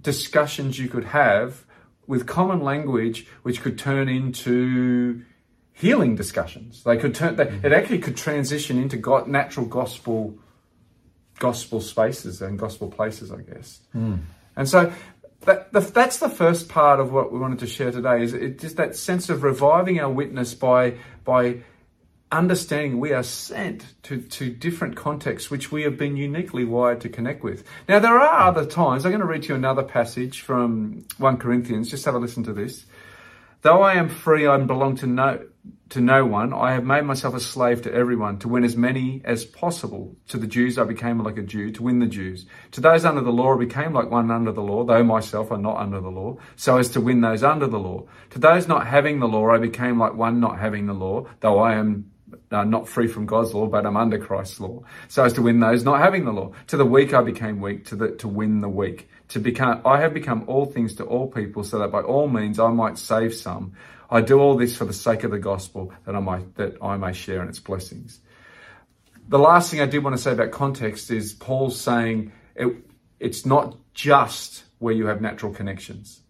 discussions 0.00 0.78
you 0.78 0.88
could 0.88 1.04
have 1.04 1.64
with 2.06 2.26
common 2.26 2.60
language, 2.60 3.26
which 3.42 3.62
could 3.62 3.78
turn 3.78 4.08
into 4.08 5.24
healing 5.80 6.14
discussions. 6.14 6.82
They 6.84 6.96
could 6.96 7.14
turn. 7.14 7.36
They. 7.36 7.48
It 7.62 7.72
actually 7.72 8.00
could 8.00 8.16
transition 8.16 8.78
into 8.78 8.96
God, 8.96 9.28
natural 9.28 9.66
gospel, 9.66 10.38
gospel 11.38 11.80
spaces 11.80 12.42
and 12.42 12.58
gospel 12.58 12.90
places, 12.90 13.32
I 13.32 13.40
guess. 13.42 13.80
Mm. 13.94 14.20
And 14.56 14.68
so 14.68 14.92
that, 15.42 15.72
the, 15.72 15.80
that's 15.80 16.18
the 16.18 16.28
first 16.28 16.68
part 16.68 17.00
of 17.00 17.12
what 17.12 17.32
we 17.32 17.38
wanted 17.38 17.60
to 17.60 17.66
share 17.66 17.90
today 17.90 18.22
is 18.22 18.34
it, 18.34 18.58
just 18.58 18.76
that 18.76 18.94
sense 18.94 19.30
of 19.30 19.42
reviving 19.42 19.98
our 20.00 20.10
witness 20.10 20.54
by 20.54 20.96
by 21.24 21.62
understanding 22.32 23.00
we 23.00 23.12
are 23.12 23.24
sent 23.24 23.84
to, 24.04 24.20
to 24.20 24.50
different 24.50 24.94
contexts 24.94 25.50
which 25.50 25.72
we 25.72 25.82
have 25.82 25.96
been 25.96 26.16
uniquely 26.16 26.64
wired 26.64 27.00
to 27.00 27.08
connect 27.08 27.42
with. 27.42 27.64
Now 27.88 27.98
there 27.98 28.16
are 28.16 28.48
other 28.48 28.64
times, 28.64 29.04
I'm 29.04 29.10
going 29.10 29.20
to 29.20 29.26
read 29.26 29.42
to 29.44 29.48
you 29.48 29.54
another 29.56 29.82
passage 29.82 30.42
from 30.42 31.04
1 31.18 31.38
Corinthians, 31.38 31.90
just 31.90 32.04
have 32.04 32.14
a 32.14 32.18
listen 32.18 32.44
to 32.44 32.52
this. 32.52 32.86
Though 33.62 33.82
I 33.82 33.94
am 33.94 34.08
free, 34.08 34.46
I 34.46 34.56
belong 34.58 34.96
to 34.98 35.06
no 35.06 35.44
to 35.90 36.00
no 36.00 36.24
one. 36.24 36.52
I 36.52 36.72
have 36.72 36.84
made 36.84 37.04
myself 37.04 37.34
a 37.34 37.40
slave 37.40 37.82
to 37.82 37.92
everyone 37.92 38.38
to 38.38 38.48
win 38.48 38.64
as 38.64 38.76
many 38.76 39.20
as 39.24 39.44
possible. 39.44 40.16
To 40.28 40.38
the 40.38 40.46
Jews, 40.46 40.78
I 40.78 40.84
became 40.84 41.22
like 41.22 41.36
a 41.36 41.42
Jew 41.42 41.70
to 41.72 41.82
win 41.82 41.98
the 41.98 42.06
Jews. 42.06 42.46
To 42.72 42.80
those 42.80 43.04
under 43.04 43.20
the 43.20 43.32
law, 43.32 43.54
I 43.54 43.58
became 43.58 43.92
like 43.92 44.10
one 44.10 44.30
under 44.30 44.52
the 44.52 44.62
law, 44.62 44.84
though 44.84 45.02
myself 45.02 45.50
are 45.50 45.58
not 45.58 45.78
under 45.78 46.00
the 46.00 46.10
law, 46.10 46.38
so 46.56 46.78
as 46.78 46.88
to 46.90 47.00
win 47.00 47.20
those 47.20 47.42
under 47.42 47.66
the 47.66 47.78
law. 47.78 48.06
To 48.30 48.38
those 48.38 48.68
not 48.68 48.86
having 48.86 49.18
the 49.18 49.28
law, 49.28 49.50
I 49.50 49.58
became 49.58 49.98
like 49.98 50.14
one 50.14 50.40
not 50.40 50.58
having 50.58 50.86
the 50.86 50.94
law, 50.94 51.26
though 51.40 51.58
I 51.58 51.74
am 51.74 52.10
uh, 52.52 52.64
not 52.64 52.88
free 52.88 53.08
from 53.08 53.26
God's 53.26 53.52
law, 53.54 53.66
but 53.66 53.84
I'm 53.84 53.96
under 53.96 54.18
Christ's 54.18 54.60
law, 54.60 54.82
so 55.08 55.24
as 55.24 55.32
to 55.34 55.42
win 55.42 55.60
those 55.60 55.84
not 55.84 55.98
having 55.98 56.24
the 56.24 56.32
law. 56.32 56.52
To 56.68 56.76
the 56.76 56.84
weak, 56.84 57.12
I 57.12 57.22
became 57.22 57.60
weak 57.60 57.86
to 57.86 57.96
the, 57.96 58.10
to 58.16 58.28
win 58.28 58.60
the 58.60 58.68
weak. 58.68 59.08
To 59.28 59.40
become, 59.40 59.80
I 59.84 60.00
have 60.00 60.14
become 60.14 60.44
all 60.46 60.66
things 60.66 60.94
to 60.96 61.04
all 61.04 61.28
people, 61.28 61.64
so 61.64 61.78
that 61.78 61.90
by 61.90 62.00
all 62.00 62.28
means 62.28 62.58
I 62.58 62.70
might 62.70 62.98
save 62.98 63.34
some. 63.34 63.74
I 64.10 64.20
do 64.20 64.40
all 64.40 64.56
this 64.56 64.76
for 64.76 64.84
the 64.84 64.92
sake 64.92 65.22
of 65.22 65.30
the 65.30 65.38
gospel 65.38 65.92
that 66.04 66.16
I 66.16 66.20
might, 66.20 66.56
that 66.56 66.76
I 66.82 66.96
may 66.96 67.12
share 67.12 67.42
in 67.42 67.48
its 67.48 67.60
blessings. 67.60 68.20
The 69.28 69.38
last 69.38 69.70
thing 69.70 69.80
I 69.80 69.86
did 69.86 70.02
want 70.02 70.16
to 70.16 70.22
say 70.22 70.32
about 70.32 70.50
context 70.50 71.10
is 71.10 71.32
Paul's 71.32 71.80
saying 71.80 72.32
it, 72.56 72.68
it's 73.20 73.46
not 73.46 73.76
just 73.94 74.64
where 74.78 74.92
you 74.92 75.06
have 75.06 75.20
natural 75.20 75.52
connections. 75.52 76.20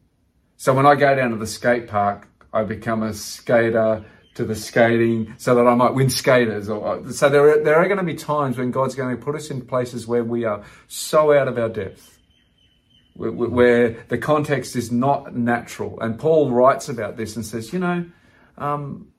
So 0.59 0.75
when 0.75 0.85
I 0.85 0.95
go 0.95 1.15
down 1.15 1.31
to 1.31 1.37
the 1.37 1.47
skate 1.47 1.89
park, 1.89 2.29
I 2.53 2.65
become 2.65 3.03
a 3.03 3.15
skater 3.15 4.05
to 4.35 4.45
the 4.45 4.55
skating 4.55 5.35
so 5.39 5.55
that 5.55 5.67
I 5.67 5.75
might 5.75 5.95
win 5.95 6.11
skaters. 6.11 6.69
Or, 6.69 6.87
uh, 6.87 7.13
so 7.13 7.31
there 7.31 7.49
are, 7.49 7.65
there 7.65 7.77
are 7.77 7.87
going 7.87 7.99
to 7.99 8.05
be 8.05 8.15
times 8.15 8.59
when 8.59 8.71
God's 8.71 8.95
going 8.95 9.17
to 9.17 9.23
put 9.23 9.35
us 9.35 9.51
in 9.51 9.63
places 9.63 10.07
where 10.07 10.23
we 10.23 10.45
are 10.45 10.63
so 10.87 11.33
out 11.33 11.49
of 11.49 11.57
our 11.57 11.71
depth 11.71 12.20
where 13.21 13.91
the 14.09 14.17
context 14.17 14.77
is 14.77 14.91
not 14.91 15.37
natural. 15.37 16.01
And 16.01 16.19
Paul 16.19 16.51
writes 16.51 16.89
about 16.89 17.17
this 17.17 17.37
and 17.37 17.45
says, 17.45 17.73
you 17.73 17.79
know, 17.79 18.07
um, 18.57 19.13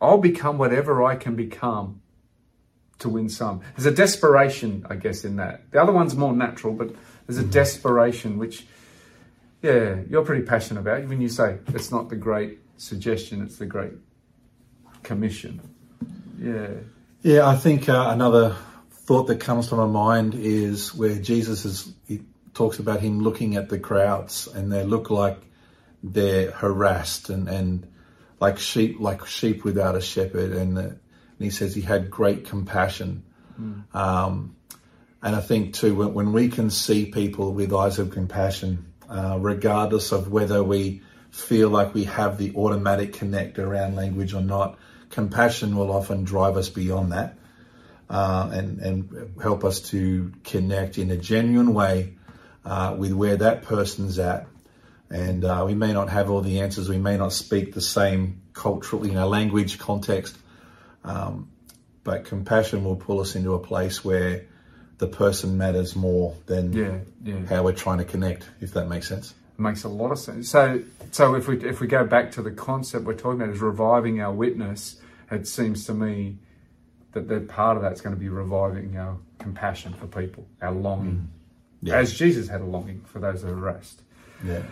I'll 0.00 0.18
become 0.18 0.58
whatever 0.58 1.04
I 1.04 1.14
can 1.14 1.36
become 1.36 2.00
to 2.98 3.08
win 3.08 3.28
some. 3.28 3.60
There's 3.76 3.86
a 3.86 3.94
desperation, 3.94 4.84
I 4.90 4.96
guess, 4.96 5.24
in 5.24 5.36
that. 5.36 5.70
The 5.70 5.80
other 5.80 5.92
one's 5.92 6.16
more 6.16 6.32
natural, 6.32 6.72
but 6.74 6.94
there's 7.26 7.38
a 7.38 7.42
mm-hmm. 7.42 7.50
desperation 7.50 8.38
which 8.38 8.66
Yeah, 9.62 10.00
you're 10.10 10.24
pretty 10.24 10.44
passionate 10.44 10.80
about 10.80 11.06
when 11.06 11.20
you 11.20 11.28
say 11.28 11.58
it's 11.68 11.92
not 11.92 12.08
the 12.08 12.16
great 12.16 12.58
suggestion, 12.78 13.42
it's 13.42 13.58
the 13.58 13.66
great 13.66 13.92
commission. 15.04 15.60
Yeah. 16.36 16.68
Yeah, 17.22 17.46
I 17.46 17.54
think 17.54 17.88
uh, 17.88 18.08
another 18.08 18.56
thought 18.90 19.28
that 19.28 19.38
comes 19.38 19.68
to 19.68 19.76
my 19.76 19.86
mind 19.86 20.34
is 20.34 20.92
where 20.92 21.16
Jesus 21.16 21.64
is, 21.64 21.92
talks 22.54 22.78
about 22.78 23.00
him 23.00 23.20
looking 23.20 23.56
at 23.56 23.68
the 23.68 23.78
crowds 23.78 24.46
and 24.46 24.70
they 24.70 24.84
look 24.84 25.10
like 25.10 25.38
they're 26.02 26.50
harassed 26.50 27.30
and, 27.30 27.48
and 27.48 27.86
like 28.40 28.58
sheep, 28.58 29.00
like 29.00 29.26
sheep 29.26 29.64
without 29.64 29.96
a 29.96 30.00
shepherd. 30.00 30.52
And, 30.52 30.76
uh, 30.76 30.80
and 30.80 30.98
he 31.38 31.50
says 31.50 31.74
he 31.74 31.80
had 31.80 32.10
great 32.10 32.46
compassion. 32.46 33.22
Mm. 33.60 33.94
Um, 33.94 34.56
and 35.22 35.36
I 35.36 35.40
think 35.40 35.74
too, 35.74 35.94
when, 35.94 36.14
when, 36.14 36.32
we 36.32 36.48
can 36.48 36.70
see 36.70 37.06
people 37.06 37.52
with 37.52 37.72
eyes 37.72 37.98
of 37.98 38.10
compassion, 38.10 38.92
uh, 39.08 39.38
regardless 39.40 40.12
of 40.12 40.30
whether 40.30 40.62
we 40.62 41.02
feel 41.30 41.70
like 41.70 41.94
we 41.94 42.04
have 42.04 42.36
the 42.36 42.54
automatic 42.56 43.14
connect 43.14 43.58
around 43.58 43.94
language 43.94 44.34
or 44.34 44.42
not, 44.42 44.78
compassion 45.10 45.76
will 45.76 45.92
often 45.92 46.24
drive 46.24 46.56
us 46.56 46.68
beyond 46.68 47.12
that 47.12 47.38
uh, 48.10 48.50
and, 48.52 48.80
and 48.80 49.34
help 49.40 49.64
us 49.64 49.80
to 49.80 50.32
connect 50.44 50.98
in 50.98 51.10
a 51.10 51.16
genuine 51.16 51.72
way 51.72 52.14
uh, 52.64 52.94
with 52.98 53.12
where 53.12 53.36
that 53.36 53.62
person's 53.62 54.18
at. 54.18 54.46
And 55.10 55.44
uh, 55.44 55.64
we 55.66 55.74
may 55.74 55.92
not 55.92 56.08
have 56.08 56.30
all 56.30 56.40
the 56.40 56.60
answers, 56.60 56.88
we 56.88 56.98
may 56.98 57.16
not 57.18 57.32
speak 57.32 57.74
the 57.74 57.82
same 57.82 58.40
cultural, 58.54 59.06
you 59.06 59.12
know, 59.12 59.28
language 59.28 59.78
context, 59.78 60.36
um, 61.04 61.50
but 62.02 62.24
compassion 62.24 62.84
will 62.84 62.96
pull 62.96 63.20
us 63.20 63.34
into 63.34 63.52
a 63.54 63.58
place 63.58 64.04
where 64.04 64.46
the 64.98 65.06
person 65.06 65.58
matters 65.58 65.96
more 65.96 66.36
than 66.46 66.72
yeah, 66.72 66.98
yeah. 67.24 67.44
how 67.46 67.62
we're 67.64 67.72
trying 67.72 67.98
to 67.98 68.04
connect, 68.04 68.48
if 68.60 68.72
that 68.74 68.88
makes 68.88 69.08
sense. 69.08 69.34
Makes 69.58 69.84
a 69.84 69.88
lot 69.88 70.12
of 70.12 70.18
sense. 70.18 70.48
So, 70.48 70.82
so 71.10 71.34
if 71.34 71.46
we 71.46 71.58
if 71.64 71.80
we 71.80 71.86
go 71.86 72.04
back 72.04 72.32
to 72.32 72.42
the 72.42 72.50
concept 72.50 73.04
we're 73.04 73.14
talking 73.14 73.42
about 73.42 73.54
is 73.54 73.60
reviving 73.60 74.20
our 74.20 74.32
witness, 74.32 74.96
it 75.30 75.46
seems 75.46 75.86
to 75.86 75.94
me 75.94 76.38
that 77.12 77.28
that 77.28 77.48
part 77.48 77.76
of 77.76 77.82
that's 77.82 78.00
going 78.00 78.14
to 78.14 78.20
be 78.20 78.28
reviving 78.28 78.96
our 78.96 79.18
compassion 79.38 79.92
for 79.92 80.06
people, 80.06 80.46
our 80.60 80.72
longing, 80.72 81.28
mm. 81.28 81.41
Yeah. 81.82 81.96
as 81.96 82.14
Jesus 82.14 82.48
had 82.48 82.60
a 82.60 82.64
longing 82.64 83.02
for 83.06 83.18
those 83.18 83.42
that 83.42 83.50
are 83.50 83.54
rest. 83.54 84.02
Yeah. 84.44 84.62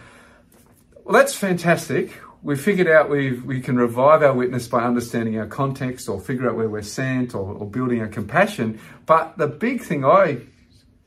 Well, 1.05 1.14
that's 1.14 1.35
fantastic. 1.35 2.12
We 2.43 2.57
figured 2.57 2.88
out 2.88 3.11
we 3.11 3.33
we 3.33 3.61
can 3.61 3.76
revive 3.76 4.23
our 4.23 4.33
witness 4.33 4.67
by 4.69 4.83
understanding 4.83 5.38
our 5.38 5.47
context, 5.47 6.09
or 6.09 6.21
figure 6.21 6.49
out 6.49 6.57
where 6.57 6.69
we're 6.69 6.83
sent, 6.83 7.35
or, 7.35 7.52
or 7.52 7.67
building 7.69 8.00
our 8.00 8.09
compassion. 8.09 8.81
But 9.05 9.37
the 9.37 9.47
big 9.47 9.83
thing 9.83 10.05
I 10.05 10.38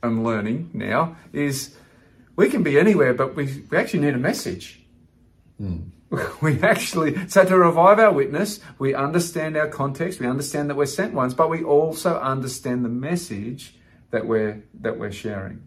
am 0.02 0.22
learning 0.22 0.70
now 0.72 1.16
is 1.32 1.74
we 2.36 2.48
can 2.50 2.62
be 2.62 2.78
anywhere, 2.78 3.14
but 3.14 3.34
we, 3.34 3.64
we 3.70 3.76
actually 3.76 4.00
need 4.00 4.14
a 4.14 4.18
message. 4.18 4.80
Mm. 5.60 5.90
we 6.42 6.60
actually, 6.62 7.28
so 7.28 7.44
to 7.44 7.58
revive 7.58 7.98
our 7.98 8.12
witness, 8.12 8.60
we 8.78 8.94
understand 8.94 9.56
our 9.56 9.68
context, 9.68 10.20
we 10.20 10.26
understand 10.26 10.70
that 10.70 10.76
we're 10.76 10.86
sent 10.86 11.14
ones, 11.14 11.34
but 11.34 11.50
we 11.50 11.62
also 11.62 12.18
understand 12.18 12.84
the 12.84 12.88
message 12.88 13.74
that 14.10 14.26
we're, 14.26 14.62
that 14.80 14.98
we're 14.98 15.12
sharing. 15.12 15.66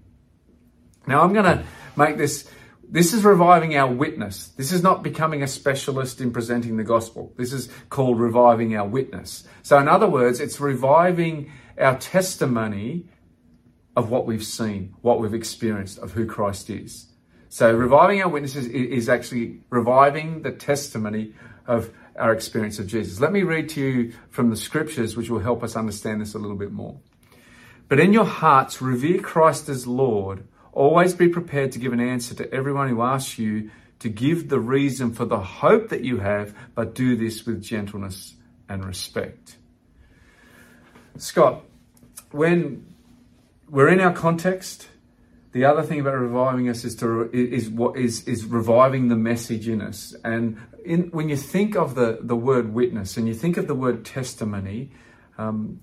Now 1.08 1.22
I'm 1.22 1.34
going 1.34 1.46
to 1.46 1.64
make 1.96 2.18
this, 2.18 2.50
this 2.88 3.14
is 3.14 3.24
reviving 3.24 3.76
our 3.76 3.92
witness. 3.92 4.50
This 4.50 4.72
is 4.72 4.84
not 4.84 5.04
becoming 5.04 5.42
a 5.42 5.48
specialist 5.48 6.22
in 6.22 6.32
presenting 6.32 6.78
the 6.78 6.84
gospel. 6.84 7.34
This 7.38 7.54
is 7.54 7.70
called 7.90 8.20
reviving 8.20 8.76
our 8.76 8.88
witness. 8.88 9.46
So 9.64 9.78
in 9.80 9.88
other 9.88 10.08
words, 10.08 10.40
it's 10.40 10.60
reviving 10.60 11.52
our 11.80 11.98
testimony 11.98 13.08
of 13.96 14.12
what 14.12 14.28
we've 14.28 14.46
seen, 14.46 14.96
what 15.02 15.20
we've 15.20 15.34
experienced 15.34 15.98
of 16.00 16.12
who 16.12 16.26
Christ 16.26 16.70
is. 16.70 17.08
So 17.50 17.74
reviving 17.74 18.22
our 18.22 18.30
witnesses 18.30 18.68
is 18.68 19.10
actually 19.10 19.62
reviving 19.70 20.42
the 20.42 20.52
testimony 20.52 21.34
of 21.66 21.92
our 22.18 22.34
experience 22.34 22.80
of 22.80 22.88
Jesus. 22.88 23.20
Let 23.20 23.32
me 23.32 23.44
read 23.44 23.70
to 23.70 23.82
you 23.82 24.14
from 24.30 24.50
the 24.50 24.56
scriptures, 24.56 25.16
which 25.16 25.30
will 25.30 25.40
help 25.40 25.64
us 25.64 25.76
understand 25.76 26.22
this 26.22 26.34
a 26.34 26.40
little 26.40 26.58
bit 26.58 26.72
more. 26.72 27.00
But 27.88 28.00
in 28.00 28.12
your 28.12 28.26
hearts, 28.26 28.82
revere 28.82 29.20
Christ 29.20 29.70
as 29.70 29.88
Lord. 29.88 30.44
Always 30.78 31.16
be 31.16 31.28
prepared 31.28 31.72
to 31.72 31.80
give 31.80 31.92
an 31.92 32.00
answer 32.00 32.36
to 32.36 32.54
everyone 32.54 32.88
who 32.88 33.02
asks 33.02 33.40
you 33.40 33.72
to 33.98 34.10
give 34.10 34.48
the 34.48 34.60
reason 34.60 35.12
for 35.12 35.26
the 35.26 35.40
hope 35.40 35.90
that 35.90 36.04
you 36.04 36.20
have, 36.20 36.54
but 36.76 36.94
do 36.94 37.16
this 37.16 37.48
with 37.48 37.64
gentleness 37.64 38.36
and 38.70 38.86
respect. 38.86 39.58
Scott, 41.18 41.64
when 42.30 42.86
we're 43.68 43.88
in 43.88 44.00
our 44.00 44.14
context, 44.14 44.88
the 45.52 45.66
other 45.66 45.82
thing 45.82 46.00
about 46.00 46.14
reviving 46.14 46.70
us 46.70 46.86
is 46.86 46.96
to 46.98 47.28
is 47.34 47.72
what 47.72 47.98
is 47.98 48.28
is 48.28 48.46
reviving 48.46 49.08
the 49.08 49.16
message 49.16 49.68
in 49.68 49.82
us. 49.82 50.16
And 50.24 50.58
in, 50.86 51.10
when 51.10 51.28
you 51.28 51.38
think 51.38 51.76
of 51.76 51.96
the 51.96 52.20
the 52.22 52.36
word 52.36 52.72
witness 52.72 53.18
and 53.18 53.28
you 53.28 53.34
think 53.34 53.58
of 53.58 53.66
the 53.66 53.74
word 53.74 54.06
testimony, 54.06 54.92
um, 55.40 55.80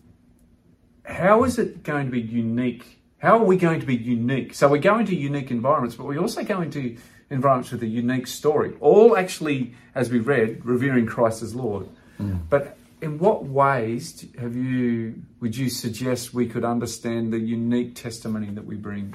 how 1.05 1.43
is 1.43 1.59
it 1.59 1.83
going 1.83 2.07
to 2.07 2.13
be 2.13 2.21
unique? 2.21 3.01
How 3.25 3.39
are 3.39 3.45
we 3.45 3.57
going 3.57 3.81
to 3.81 3.87
be 3.87 3.97
unique? 3.97 4.53
So 4.53 4.69
we're 4.69 4.83
going 4.83 5.07
to 5.07 5.17
unique 5.17 5.51
environments, 5.51 5.97
but 5.97 6.05
we're 6.05 6.21
also 6.21 6.45
going 6.45 6.71
to 6.73 6.95
environments 7.31 7.73
with 7.73 7.83
a 7.83 7.87
unique 7.87 8.27
story. 8.27 8.77
All 8.81 9.17
actually, 9.17 9.75
as 9.95 10.11
we 10.11 10.19
read, 10.19 10.63
revering 10.63 11.07
Christ 11.07 11.41
as 11.43 11.55
Lord. 11.55 11.89
Mm. 12.21 12.41
But 12.51 12.77
in 13.01 13.19
what 13.19 13.47
ways 13.47 14.27
have 14.39 14.55
you 14.55 15.23
would 15.41 15.57
you 15.57 15.71
suggest 15.71 16.35
we 16.35 16.47
could 16.47 16.67
understand 16.67 17.33
the 17.33 17.39
unique 17.39 17.95
testimony 17.95 18.51
that 18.51 18.67
we 18.67 18.77
bring? 18.77 19.15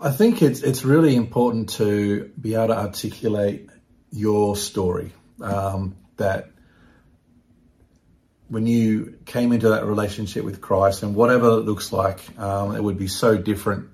I 0.00 0.12
think 0.12 0.42
it's 0.42 0.62
it's 0.62 0.84
really 0.84 1.16
important 1.16 1.70
to 1.70 2.30
be 2.40 2.54
able 2.54 2.68
to 2.68 2.78
articulate 2.78 3.68
your 4.12 4.54
story. 4.54 5.10
Um, 5.40 5.96
that 6.18 6.50
when 8.48 8.66
you 8.66 9.18
came 9.24 9.52
into 9.52 9.70
that 9.70 9.84
relationship 9.84 10.44
with 10.44 10.60
Christ, 10.60 11.02
and 11.02 11.14
whatever 11.14 11.48
it 11.48 11.64
looks 11.64 11.92
like, 11.92 12.20
um, 12.38 12.76
it 12.76 12.82
would 12.82 12.98
be 12.98 13.08
so 13.08 13.36
different 13.36 13.88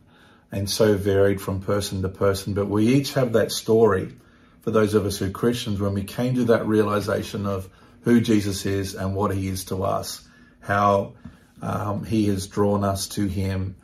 and 0.51 0.69
so 0.69 0.97
varied 0.97 1.41
from 1.41 1.61
person 1.61 2.03
to 2.03 2.09
person. 2.09 2.53
But 2.55 2.69
we 2.69 2.89
each 2.89 3.15
have 3.15 3.33
that 3.33 3.53
story. 3.53 4.13
For 4.61 4.71
those 4.71 4.95
of 4.95 5.07
us 5.07 5.19
who 5.19 5.27
are 5.27 5.31
Christians, 5.31 5.81
when 5.81 5.95
we 5.95 6.05
came 6.05 6.35
to 6.37 6.45
that 6.45 6.67
realization 6.67 7.47
of 7.47 7.69
who 8.03 8.21
Jesus 8.21 8.67
is 8.67 8.95
and 8.95 9.15
what 9.15 9.35
He 9.35 9.49
is 9.49 9.65
to 9.67 9.83
us, 9.83 10.27
how 10.61 11.15
um, 11.61 12.05
He 12.05 12.27
has 12.29 12.47
drawn 12.47 12.85
us 12.85 13.09
to 13.09 13.27
Him 13.27 13.77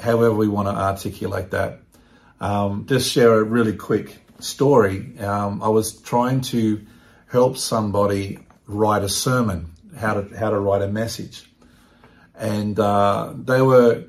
however 0.00 0.34
we 0.34 0.48
want 0.48 0.68
to 0.68 0.74
articulate 0.74 1.50
that. 1.52 1.80
Um, 2.40 2.86
just 2.86 3.10
share 3.10 3.38
a 3.38 3.42
really 3.42 3.74
quick 3.74 4.16
story. 4.40 5.18
Um, 5.18 5.62
I 5.62 5.68
was 5.68 6.00
trying 6.00 6.42
to 6.42 6.84
help 7.28 7.56
somebody 7.56 8.40
write 8.66 9.02
a 9.02 9.08
sermon, 9.08 9.72
how 9.96 10.14
to 10.20 10.36
how 10.36 10.50
to 10.50 10.58
write 10.58 10.82
a 10.82 10.88
message, 10.88 11.50
and 12.34 12.78
uh, 12.78 13.32
they 13.36 13.62
were 13.62 14.04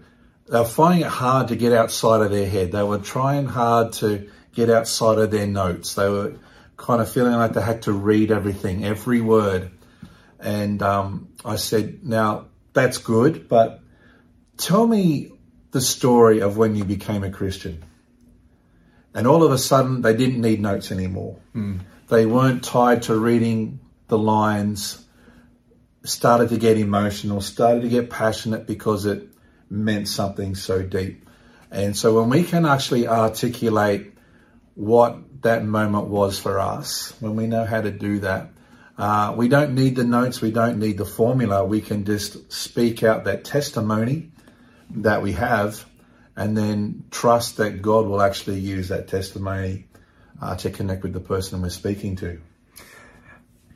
they 0.48 0.60
were 0.60 0.66
finding 0.66 1.02
it 1.02 1.12
hard 1.12 1.48
to 1.50 1.56
get 1.56 1.74
outside 1.74 2.22
of 2.22 2.32
their 2.32 2.50
head. 2.50 2.72
They 2.72 2.84
were 2.84 3.00
trying 3.00 3.46
hard 3.46 3.94
to 3.94 4.30
get 4.54 4.70
outside 4.70 5.18
of 5.18 5.32
their 5.32 5.48
notes. 5.48 5.96
They 5.96 6.10
were 6.10 6.36
kind 6.78 7.02
of 7.02 7.10
feeling 7.10 7.34
like 7.34 7.54
they 7.54 7.62
had 7.62 7.84
to 7.84 7.94
read 7.94 8.32
everything, 8.32 8.86
every 8.86 9.22
word. 9.22 9.72
And 10.40 10.82
um, 10.82 11.30
I 11.44 11.56
said, 11.56 12.04
now 12.04 12.48
that's 12.74 12.98
good, 12.98 13.48
but 13.48 13.80
tell 14.58 14.86
me 14.86 15.32
the 15.72 15.82
story 15.82 16.42
of 16.42 16.58
when 16.58 16.76
you 16.76 16.84
became 16.84 17.24
a 17.24 17.32
Christian. 17.32 17.84
And 19.14 19.28
all 19.28 19.44
of 19.44 19.52
a 19.52 19.58
sudden, 19.58 20.02
they 20.02 20.16
didn't 20.16 20.42
need 20.42 20.60
notes 20.60 20.92
anymore. 20.92 21.40
Mm. 21.56 21.80
They 22.10 22.26
weren't 22.26 22.64
tied 22.64 23.04
to 23.04 23.18
reading 23.18 23.80
the 24.08 24.18
lines, 24.18 25.05
started 26.06 26.50
to 26.50 26.58
get 26.58 26.78
emotional, 26.78 27.42
started 27.42 27.82
to 27.82 27.90
get 27.90 28.10
passionate 28.10 28.66
because 28.66 29.06
it 29.06 29.28
meant 29.70 30.08
something 30.08 30.56
so 30.56 30.82
deep. 30.82 31.28
And 31.72 31.98
so 31.98 32.20
when 32.20 32.30
we 32.30 32.44
can 32.44 32.66
actually 32.66 33.08
articulate 33.08 34.14
what 34.76 35.42
that 35.42 35.66
moment 35.66 36.08
was 36.08 36.40
for 36.40 36.60
us, 36.60 37.14
when 37.20 37.36
we 37.36 37.48
know 37.48 37.66
how 37.66 37.82
to 37.82 37.92
do 37.92 38.20
that, 38.20 38.50
uh, 38.98 39.34
we 39.36 39.50
don't 39.50 39.76
need 39.76 39.96
the 39.96 40.06
notes, 40.06 40.42
we 40.42 40.52
don't 40.52 40.80
need 40.80 40.98
the 40.98 41.06
formula. 41.06 41.66
We 41.66 41.82
can 41.82 42.06
just 42.06 42.52
speak 42.52 43.04
out 43.04 43.26
that 43.26 43.44
testimony 43.44 44.32
that 44.92 45.22
we 45.22 45.34
have 45.34 45.86
and 46.38 46.58
then 46.58 47.04
trust 47.12 47.58
that 47.58 47.82
God 47.82 48.06
will 48.06 48.22
actually 48.22 48.60
use 48.60 48.90
that 48.90 49.08
testimony 49.08 49.88
uh, 50.42 50.56
to 50.58 50.70
connect 50.70 51.04
with 51.04 51.14
the 51.14 51.20
person 51.20 51.62
we're 51.62 51.70
speaking 51.70 52.16
to. 52.18 52.40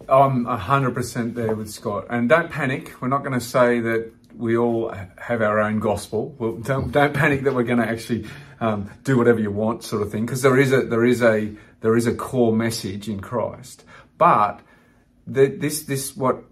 I'm 0.09 0.45
100% 0.45 1.35
there 1.35 1.55
with 1.55 1.69
Scott. 1.69 2.07
And 2.09 2.27
don't 2.27 2.49
panic. 2.49 3.01
We're 3.01 3.07
not 3.07 3.19
going 3.19 3.39
to 3.39 3.45
say 3.45 3.79
that 3.79 4.11
we 4.35 4.57
all 4.57 4.93
have 5.17 5.41
our 5.41 5.59
own 5.59 5.79
gospel. 5.79 6.35
Well, 6.39 6.53
don't, 6.53 6.91
don't 6.91 7.13
panic 7.13 7.43
that 7.43 7.53
we're 7.53 7.63
going 7.63 7.79
to 7.79 7.87
actually 7.87 8.27
um, 8.59 8.89
do 9.03 9.17
whatever 9.17 9.39
you 9.39 9.51
want, 9.51 9.83
sort 9.83 10.01
of 10.01 10.11
thing, 10.11 10.25
because 10.25 10.41
there 10.41 10.57
is 10.57 10.71
a 10.71 10.81
there 10.81 11.05
is 11.05 11.21
a 11.21 11.53
there 11.81 11.95
is 11.95 12.07
a 12.07 12.13
core 12.13 12.53
message 12.53 13.07
in 13.07 13.19
Christ. 13.19 13.83
But 14.17 14.61
the, 15.27 15.47
this 15.47 15.83
this 15.83 16.15
what 16.15 16.43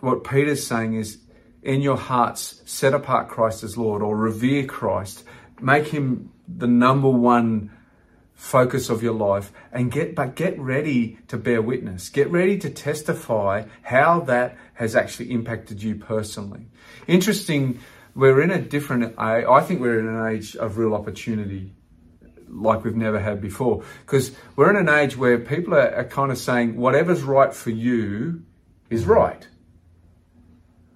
what 0.00 0.24
Peter's 0.24 0.66
saying 0.66 0.94
is 0.94 1.18
in 1.62 1.80
your 1.80 1.96
hearts, 1.96 2.60
set 2.66 2.92
apart 2.92 3.28
Christ 3.28 3.64
as 3.64 3.76
Lord 3.76 4.02
or 4.02 4.16
revere 4.16 4.66
Christ. 4.66 5.24
Make 5.60 5.88
him 5.88 6.30
the 6.46 6.66
number 6.66 7.08
one 7.08 7.70
focus 8.44 8.90
of 8.90 9.02
your 9.02 9.14
life 9.14 9.50
and 9.72 9.90
get 9.90 10.14
but 10.14 10.34
get 10.34 10.58
ready 10.58 11.18
to 11.28 11.36
bear 11.36 11.62
witness. 11.62 12.08
Get 12.08 12.30
ready 12.30 12.58
to 12.58 12.70
testify 12.70 13.64
how 13.82 14.20
that 14.20 14.56
has 14.74 14.94
actually 14.94 15.30
impacted 15.30 15.82
you 15.82 15.96
personally. 15.96 16.66
Interesting 17.06 17.80
we're 18.16 18.40
in 18.40 18.52
a 18.52 18.60
different 18.60 19.12
i 19.18 19.60
think 19.60 19.80
we're 19.80 19.98
in 19.98 20.06
an 20.06 20.32
age 20.32 20.54
of 20.54 20.78
real 20.78 20.94
opportunity 20.94 21.72
like 22.54 22.84
we've 22.84 22.96
never 22.96 23.18
had 23.18 23.40
before. 23.40 23.82
Because 24.06 24.32
we're 24.56 24.70
in 24.70 24.76
an 24.76 24.88
age 24.88 25.16
where 25.16 25.38
people 25.38 25.74
are, 25.74 25.94
are 25.94 26.04
kind 26.04 26.30
of 26.30 26.38
saying 26.38 26.76
whatever's 26.76 27.22
right 27.22 27.52
for 27.52 27.70
you 27.70 28.42
is 28.90 29.02
mm-hmm. 29.02 29.10
right. 29.10 29.48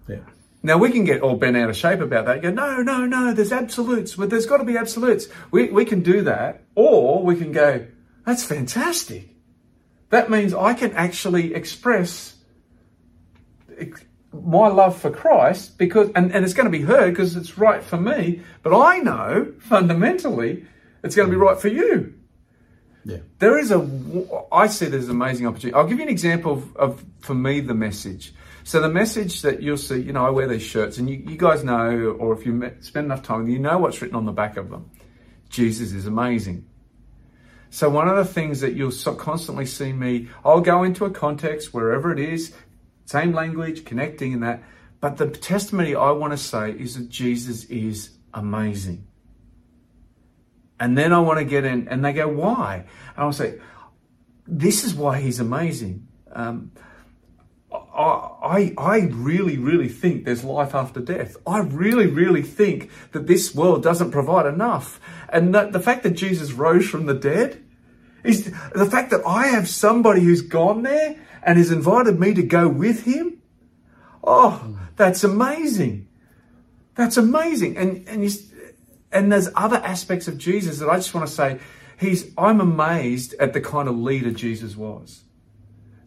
Yeah. 0.08 0.18
Now 0.62 0.78
we 0.78 0.90
can 0.90 1.04
get 1.04 1.22
all 1.22 1.36
bent 1.36 1.56
out 1.56 1.70
of 1.70 1.76
shape 1.76 2.00
about 2.00 2.26
that. 2.26 2.42
Go, 2.42 2.50
no, 2.50 2.82
no, 2.82 3.06
no. 3.06 3.32
There's 3.32 3.52
absolutes. 3.52 4.18
Well, 4.18 4.28
there's 4.28 4.46
got 4.46 4.58
to 4.58 4.64
be 4.64 4.76
absolutes. 4.76 5.28
We 5.50 5.70
we 5.70 5.84
can 5.84 6.02
do 6.02 6.22
that, 6.22 6.64
or 6.74 7.22
we 7.22 7.36
can 7.36 7.52
go. 7.52 7.86
That's 8.26 8.44
fantastic. 8.44 9.28
That 10.10 10.30
means 10.30 10.54
I 10.54 10.74
can 10.74 10.92
actually 10.92 11.54
express 11.54 12.34
my 14.32 14.68
love 14.68 14.98
for 14.98 15.10
Christ 15.10 15.78
because, 15.78 16.10
and, 16.14 16.32
and 16.32 16.44
it's 16.44 16.54
going 16.54 16.70
to 16.70 16.76
be 16.76 16.82
heard 16.82 17.10
because 17.10 17.36
it's 17.36 17.58
right 17.58 17.82
for 17.82 17.96
me. 17.96 18.42
But 18.62 18.78
I 18.78 18.98
know 18.98 19.52
fundamentally 19.60 20.66
it's 21.02 21.14
going 21.14 21.28
to 21.28 21.34
be 21.34 21.40
mm. 21.40 21.46
right 21.46 21.60
for 21.60 21.68
you. 21.68 22.14
Yeah. 23.04 23.18
There 23.38 23.58
is 23.58 23.70
a, 23.70 24.46
I 24.52 24.66
see 24.66 24.86
there's 24.86 25.06
an 25.06 25.12
amazing 25.12 25.46
opportunity. 25.46 25.74
I'll 25.74 25.86
give 25.86 25.98
you 25.98 26.04
an 26.04 26.10
example 26.10 26.52
of, 26.52 26.76
of, 26.76 27.04
for 27.20 27.34
me, 27.34 27.60
the 27.60 27.74
message. 27.74 28.34
So 28.68 28.82
the 28.82 28.90
message 28.90 29.40
that 29.40 29.62
you'll 29.62 29.78
see, 29.78 29.96
you 29.96 30.12
know, 30.12 30.26
I 30.26 30.28
wear 30.28 30.46
these 30.46 30.60
shirts 30.60 30.98
and 30.98 31.08
you, 31.08 31.24
you 31.26 31.38
guys 31.38 31.64
know, 31.64 32.14
or 32.20 32.34
if 32.34 32.44
you 32.44 32.70
spend 32.80 33.06
enough 33.06 33.22
time, 33.22 33.48
you 33.48 33.58
know 33.58 33.78
what's 33.78 34.02
written 34.02 34.14
on 34.14 34.26
the 34.26 34.32
back 34.32 34.58
of 34.58 34.68
them. 34.68 34.90
Jesus 35.48 35.92
is 35.92 36.06
amazing. 36.06 36.66
So 37.70 37.88
one 37.88 38.08
of 38.08 38.16
the 38.18 38.26
things 38.26 38.60
that 38.60 38.74
you'll 38.74 38.92
constantly 39.14 39.64
see 39.64 39.94
me, 39.94 40.28
I'll 40.44 40.60
go 40.60 40.82
into 40.82 41.06
a 41.06 41.10
context, 41.10 41.72
wherever 41.72 42.12
it 42.12 42.18
is, 42.18 42.52
same 43.06 43.32
language, 43.32 43.86
connecting 43.86 44.34
and 44.34 44.42
that. 44.42 44.62
But 45.00 45.16
the 45.16 45.30
testimony 45.30 45.94
I 45.94 46.10
want 46.10 46.34
to 46.34 46.36
say 46.36 46.72
is 46.72 46.98
that 46.98 47.08
Jesus 47.08 47.64
is 47.70 48.10
amazing. 48.34 49.06
And 50.78 50.98
then 50.98 51.14
I 51.14 51.20
want 51.20 51.38
to 51.38 51.46
get 51.46 51.64
in, 51.64 51.88
and 51.88 52.04
they 52.04 52.12
go, 52.12 52.28
why? 52.28 52.84
And 53.16 53.24
I'll 53.24 53.32
say, 53.32 53.60
this 54.46 54.84
is 54.84 54.94
why 54.94 55.20
he's 55.22 55.40
amazing. 55.40 56.06
Um, 56.34 56.72
I, 57.98 58.74
I 58.78 58.98
really, 59.10 59.58
really 59.58 59.88
think 59.88 60.24
there's 60.24 60.44
life 60.44 60.74
after 60.74 61.00
death. 61.00 61.36
I 61.46 61.58
really, 61.58 62.06
really 62.06 62.42
think 62.42 62.90
that 63.12 63.26
this 63.26 63.54
world 63.54 63.82
doesn't 63.82 64.12
provide 64.12 64.46
enough. 64.46 65.00
And 65.28 65.54
that 65.54 65.72
the 65.72 65.80
fact 65.80 66.04
that 66.04 66.10
Jesus 66.10 66.52
rose 66.52 66.88
from 66.88 67.06
the 67.06 67.14
dead 67.14 67.62
is 68.22 68.52
the 68.74 68.86
fact 68.86 69.10
that 69.10 69.26
I 69.26 69.48
have 69.48 69.68
somebody 69.68 70.22
who's 70.22 70.42
gone 70.42 70.82
there 70.82 71.16
and 71.42 71.58
has 71.58 71.72
invited 71.72 72.20
me 72.20 72.34
to 72.34 72.42
go 72.42 72.68
with 72.68 73.04
him. 73.04 73.42
Oh, 74.22 74.78
that's 74.96 75.24
amazing. 75.24 76.08
That's 76.94 77.16
amazing. 77.16 77.76
And, 77.76 78.06
and 78.08 78.22
and 79.10 79.32
there's 79.32 79.48
other 79.54 79.78
aspects 79.78 80.28
of 80.28 80.38
Jesus 80.38 80.78
that 80.78 80.88
I 80.88 80.96
just 80.96 81.14
want 81.14 81.26
to 81.26 81.32
say, 81.32 81.58
he's, 81.98 82.32
I'm 82.36 82.60
amazed 82.60 83.34
at 83.40 83.54
the 83.54 83.60
kind 83.60 83.88
of 83.88 83.96
leader 83.96 84.30
Jesus 84.30 84.76
was. 84.76 85.24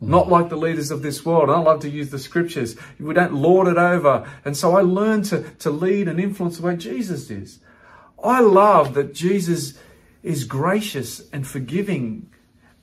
Not 0.04 0.30
like 0.30 0.50
the 0.50 0.58
leaders 0.58 0.90
of 0.90 1.04
this 1.04 1.24
world. 1.24 1.52
I 1.52 1.60
love 1.60 1.82
to 1.82 1.90
use 1.90 2.10
the 2.10 2.18
scriptures. 2.18 2.76
We 3.00 3.14
don't 3.14 3.36
lord 3.36 3.68
it 3.68 3.78
over. 3.78 4.28
And 4.44 4.58
so 4.58 4.76
I 4.76 4.82
learned 4.82 5.26
to, 5.26 5.44
to 5.60 5.70
lead 5.70 6.08
and 6.08 6.20
influence 6.20 6.58
the 6.58 6.66
way 6.66 6.76
Jesus 6.76 7.30
is. 7.30 7.60
I 8.24 8.40
love 8.40 8.96
that 8.96 9.14
Jesus 9.14 9.78
is 10.24 10.44
gracious 10.44 11.30
and 11.32 11.46
forgiving 11.46 12.32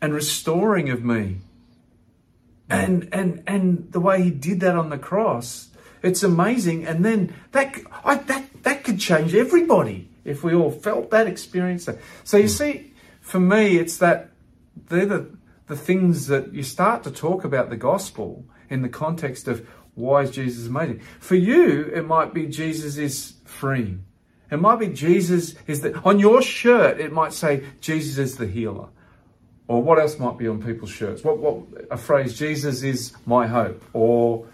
and 0.00 0.14
restoring 0.14 0.90
of 0.90 1.04
me. 1.04 1.38
And, 2.70 3.08
and, 3.12 3.42
and 3.48 3.90
the 3.90 4.00
way 4.00 4.22
he 4.22 4.30
did 4.30 4.60
that 4.60 4.76
on 4.76 4.90
the 4.90 4.98
cross, 4.98 5.70
it's 6.02 6.22
amazing. 6.22 6.86
And 6.86 7.04
then 7.04 7.34
that, 7.50 7.76
I, 8.04 8.16
that, 8.16 8.62
that 8.62 8.84
could 8.84 9.00
change 9.00 9.34
everybody 9.34 10.08
if 10.24 10.44
we 10.44 10.54
all 10.54 10.70
felt 10.70 11.10
that, 11.10 11.26
experienced 11.26 11.86
that. 11.86 11.98
So 12.22 12.36
you 12.36 12.48
see, 12.48 12.92
for 13.20 13.40
me, 13.40 13.78
it's 13.78 13.96
that 13.98 14.30
they're 14.88 15.06
the, 15.06 15.30
the 15.68 15.76
things 15.76 16.26
that 16.28 16.52
you 16.54 16.62
start 16.62 17.04
to 17.04 17.10
talk 17.10 17.44
about 17.44 17.70
the 17.70 17.76
gospel 17.76 18.44
in 18.68 18.82
the 18.82 18.88
context 18.88 19.48
of 19.48 19.66
why 19.94 20.22
is 20.22 20.30
Jesus 20.30 20.66
amazing. 20.66 21.00
For 21.20 21.34
you, 21.34 21.90
it 21.94 22.06
might 22.06 22.32
be 22.34 22.46
Jesus 22.46 22.96
is 22.96 23.34
freeing. 23.44 24.04
It 24.50 24.58
might 24.58 24.78
be 24.78 24.88
Jesus 24.88 25.54
is 25.66 25.82
the, 25.82 25.94
on 26.00 26.18
your 26.18 26.40
shirt, 26.40 27.00
it 27.00 27.12
might 27.12 27.32
say 27.32 27.64
Jesus 27.80 28.16
is 28.18 28.36
the 28.36 28.46
healer. 28.46 28.88
Or 29.66 29.82
what 29.82 29.98
else 29.98 30.18
might 30.18 30.38
be 30.38 30.48
on 30.48 30.62
people's 30.62 30.90
shirts? 30.90 31.22
What, 31.22 31.36
what, 31.38 31.62
a 31.90 31.98
phrase, 31.98 32.38
Jesus 32.38 32.82
is 32.82 33.12
my 33.26 33.46
hope. 33.46 33.82
Or, 33.92 34.46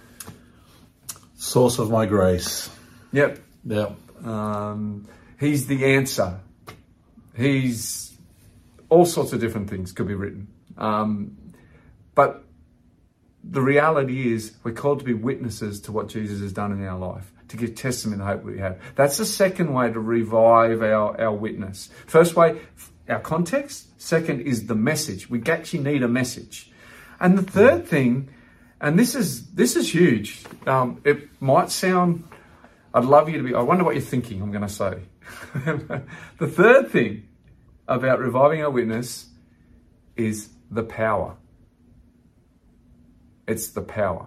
Source 1.36 1.78
of 1.78 1.90
my 1.90 2.06
grace. 2.06 2.70
yep, 3.12 3.38
Yeah. 3.64 3.90
um, 4.24 5.06
he's 5.38 5.66
the 5.66 5.84
answer. 5.84 6.40
He's 7.36 8.16
all 8.88 9.04
sorts 9.04 9.32
of 9.32 9.40
different 9.40 9.68
things 9.68 9.92
could 9.92 10.08
be 10.08 10.14
written. 10.14 10.48
Um, 10.78 11.36
but 12.14 12.44
the 13.42 13.60
reality 13.60 14.32
is, 14.32 14.52
we're 14.62 14.72
called 14.72 15.00
to 15.00 15.04
be 15.04 15.14
witnesses 15.14 15.80
to 15.82 15.92
what 15.92 16.08
Jesus 16.08 16.40
has 16.40 16.52
done 16.52 16.72
in 16.72 16.84
our 16.84 16.98
life, 16.98 17.32
to 17.48 17.56
give 17.56 17.74
testimony 17.74 18.20
of 18.20 18.26
the 18.26 18.32
hope 18.32 18.44
we 18.44 18.58
have. 18.58 18.80
That's 18.94 19.18
the 19.18 19.26
second 19.26 19.72
way 19.74 19.92
to 19.92 20.00
revive 20.00 20.82
our, 20.82 21.20
our 21.20 21.34
witness. 21.34 21.90
First 22.06 22.36
way, 22.36 22.60
our 23.08 23.20
context. 23.20 24.00
Second 24.00 24.40
is 24.42 24.66
the 24.66 24.74
message. 24.74 25.28
We 25.28 25.42
actually 25.44 25.80
need 25.80 26.02
a 26.02 26.08
message. 26.08 26.70
And 27.20 27.38
the 27.38 27.42
third 27.42 27.86
thing, 27.86 28.30
and 28.80 28.98
this 28.98 29.14
is 29.14 29.50
this 29.52 29.76
is 29.76 29.92
huge. 29.92 30.42
Um, 30.66 31.00
it 31.04 31.28
might 31.40 31.70
sound. 31.70 32.24
I'd 32.92 33.04
love 33.04 33.28
you 33.28 33.38
to 33.38 33.44
be. 33.44 33.54
I 33.54 33.62
wonder 33.62 33.84
what 33.84 33.94
you're 33.94 34.02
thinking. 34.02 34.42
I'm 34.42 34.50
going 34.50 34.62
to 34.62 34.68
say. 34.68 34.98
the 36.38 36.46
third 36.46 36.90
thing 36.90 37.28
about 37.88 38.20
reviving 38.20 38.62
our 38.62 38.70
witness 38.70 39.28
is 40.16 40.48
the 40.74 40.82
power. 40.82 41.36
It's 43.46 43.68
the 43.68 43.82
power. 43.82 44.26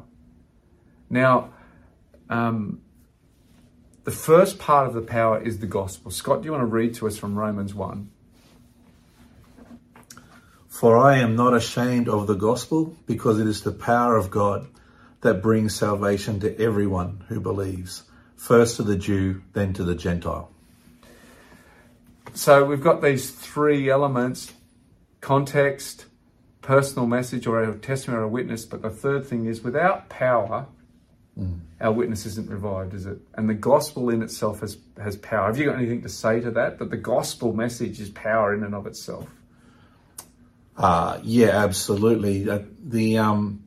Now, 1.09 1.49
um, 2.29 2.81
the 4.03 4.11
first 4.11 4.59
part 4.59 4.87
of 4.87 4.93
the 4.93 5.01
power 5.01 5.41
is 5.41 5.59
the 5.59 5.67
gospel. 5.67 6.11
Scott, 6.11 6.41
do 6.41 6.45
you 6.45 6.51
want 6.51 6.61
to 6.61 6.67
read 6.67 6.93
to 6.95 7.07
us 7.07 7.17
from 7.17 7.37
Romans 7.37 7.73
1? 7.73 8.09
For 10.67 10.97
I 10.97 11.17
am 11.17 11.35
not 11.35 11.55
ashamed 11.55 12.07
of 12.07 12.27
the 12.27 12.35
gospel, 12.35 12.95
because 13.05 13.39
it 13.39 13.47
is 13.47 13.63
the 13.63 13.71
power 13.71 14.15
of 14.15 14.29
God 14.29 14.67
that 15.21 15.41
brings 15.41 15.75
salvation 15.75 16.39
to 16.41 16.61
everyone 16.61 17.23
who 17.27 17.39
believes, 17.39 18.03
first 18.35 18.75
to 18.75 18.83
the 18.83 18.95
Jew, 18.95 19.41
then 19.53 19.73
to 19.73 19.83
the 19.83 19.95
Gentile. 19.95 20.51
So 22.33 22.63
we've 22.63 22.83
got 22.83 23.01
these 23.01 23.31
three 23.31 23.89
elements 23.89 24.53
context, 25.21 26.05
personal 26.67 27.07
message, 27.07 27.47
or 27.47 27.63
a 27.63 27.77
testimony 27.77 28.21
or 28.21 28.25
a 28.25 28.27
witness. 28.27 28.65
But 28.65 28.81
the 28.81 28.89
third 28.89 29.25
thing 29.25 29.45
is 29.45 29.63
without 29.63 30.09
power, 30.09 30.67
our 31.79 31.91
witness 31.91 32.25
isn't 32.25 32.49
revived, 32.49 32.93
is 32.93 33.05
it? 33.05 33.19
And 33.35 33.47
the 33.47 33.53
gospel 33.53 34.09
in 34.09 34.21
itself 34.21 34.61
has, 34.61 34.77
has 35.01 35.15
power. 35.15 35.47
Have 35.47 35.59
you 35.59 35.65
got 35.65 35.77
anything 35.77 36.01
to 36.01 36.09
say 36.09 36.39
to 36.41 36.51
that? 36.51 36.79
That 36.79 36.89
the 36.89 36.97
gospel 36.97 37.53
message 37.53 37.99
is 37.99 38.09
power 38.09 38.53
in 38.55 38.63
and 38.63 38.73
of 38.73 38.87
itself? 38.87 39.27
Uh, 40.75 41.19
yeah, 41.23 41.63
absolutely. 41.63 42.49
Uh, 42.49 42.59
the 42.83 43.19
um, 43.19 43.63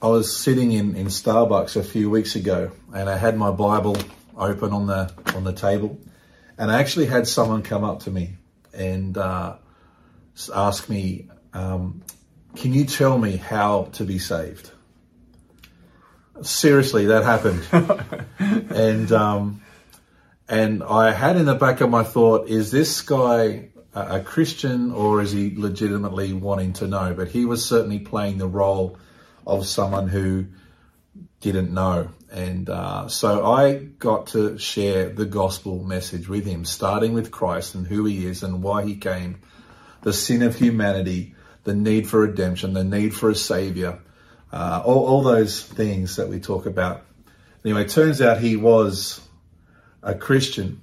I 0.00 0.08
was 0.08 0.36
sitting 0.36 0.72
in, 0.72 0.96
in 0.96 1.06
Starbucks 1.06 1.76
a 1.76 1.82
few 1.82 2.08
weeks 2.08 2.34
ago, 2.36 2.70
and 2.94 3.10
I 3.10 3.16
had 3.16 3.36
my 3.36 3.50
Bible 3.50 3.96
open 4.36 4.72
on 4.72 4.86
the 4.86 5.12
on 5.34 5.44
the 5.44 5.52
table, 5.52 5.98
and 6.56 6.70
I 6.70 6.80
actually 6.80 7.06
had 7.06 7.26
someone 7.26 7.62
come 7.62 7.84
up 7.84 8.00
to 8.00 8.10
me 8.10 8.36
and 8.72 9.18
uh, 9.18 9.56
ask 10.54 10.88
me, 10.88 11.28
um, 11.54 12.02
"Can 12.56 12.72
you 12.72 12.84
tell 12.84 13.18
me 13.18 13.36
how 13.36 13.84
to 13.92 14.04
be 14.04 14.18
saved?" 14.18 14.70
Seriously, 16.42 17.06
that 17.06 17.24
happened, 17.24 17.66
and 18.70 19.12
um, 19.12 19.62
and 20.52 20.82
I 20.82 21.12
had 21.12 21.36
in 21.36 21.46
the 21.46 21.54
back 21.54 21.80
of 21.80 21.88
my 21.88 22.02
thought, 22.02 22.48
is 22.48 22.70
this 22.70 23.00
guy 23.00 23.70
a, 23.94 24.18
a 24.18 24.20
Christian 24.20 24.92
or 24.92 25.22
is 25.22 25.32
he 25.32 25.54
legitimately 25.56 26.34
wanting 26.34 26.74
to 26.74 26.86
know? 26.86 27.14
But 27.14 27.28
he 27.28 27.46
was 27.46 27.64
certainly 27.64 28.00
playing 28.00 28.36
the 28.36 28.46
role 28.46 28.98
of 29.46 29.66
someone 29.66 30.08
who 30.08 30.46
didn't 31.40 31.72
know. 31.72 32.10
And 32.30 32.68
uh, 32.68 33.08
so 33.08 33.50
I 33.50 33.76
got 33.76 34.28
to 34.28 34.58
share 34.58 35.08
the 35.08 35.26
gospel 35.26 35.82
message 35.84 36.28
with 36.28 36.44
him, 36.44 36.66
starting 36.66 37.14
with 37.14 37.30
Christ 37.30 37.74
and 37.74 37.86
who 37.86 38.04
he 38.04 38.26
is 38.26 38.42
and 38.42 38.62
why 38.62 38.84
he 38.84 38.96
came, 38.96 39.40
the 40.02 40.12
sin 40.12 40.42
of 40.42 40.54
humanity, 40.54 41.34
the 41.64 41.74
need 41.74 42.08
for 42.08 42.20
redemption, 42.20 42.72
the 42.74 42.84
need 42.84 43.14
for 43.14 43.30
a 43.30 43.34
savior, 43.34 43.98
uh, 44.52 44.82
all, 44.84 45.06
all 45.06 45.22
those 45.22 45.62
things 45.62 46.16
that 46.16 46.28
we 46.28 46.40
talk 46.40 46.66
about. 46.66 47.02
Anyway, 47.64 47.82
it 47.82 47.90
turns 47.90 48.20
out 48.20 48.38
he 48.38 48.56
was 48.56 49.20
a 50.02 50.14
Christian, 50.14 50.80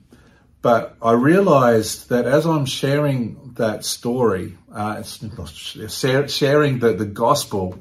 But 0.61 0.95
I 1.01 1.13
realized 1.13 2.09
that 2.09 2.25
as 2.25 2.45
I'm 2.45 2.65
sharing 2.65 3.53
that 3.55 3.85
story, 3.85 4.57
uh, 4.73 5.03
sharing 5.03 6.79
the, 6.79 6.93
the 6.93 7.05
gospel 7.05 7.79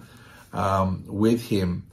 um, 0.53 1.05
with 1.07 1.43
him, 1.43 1.85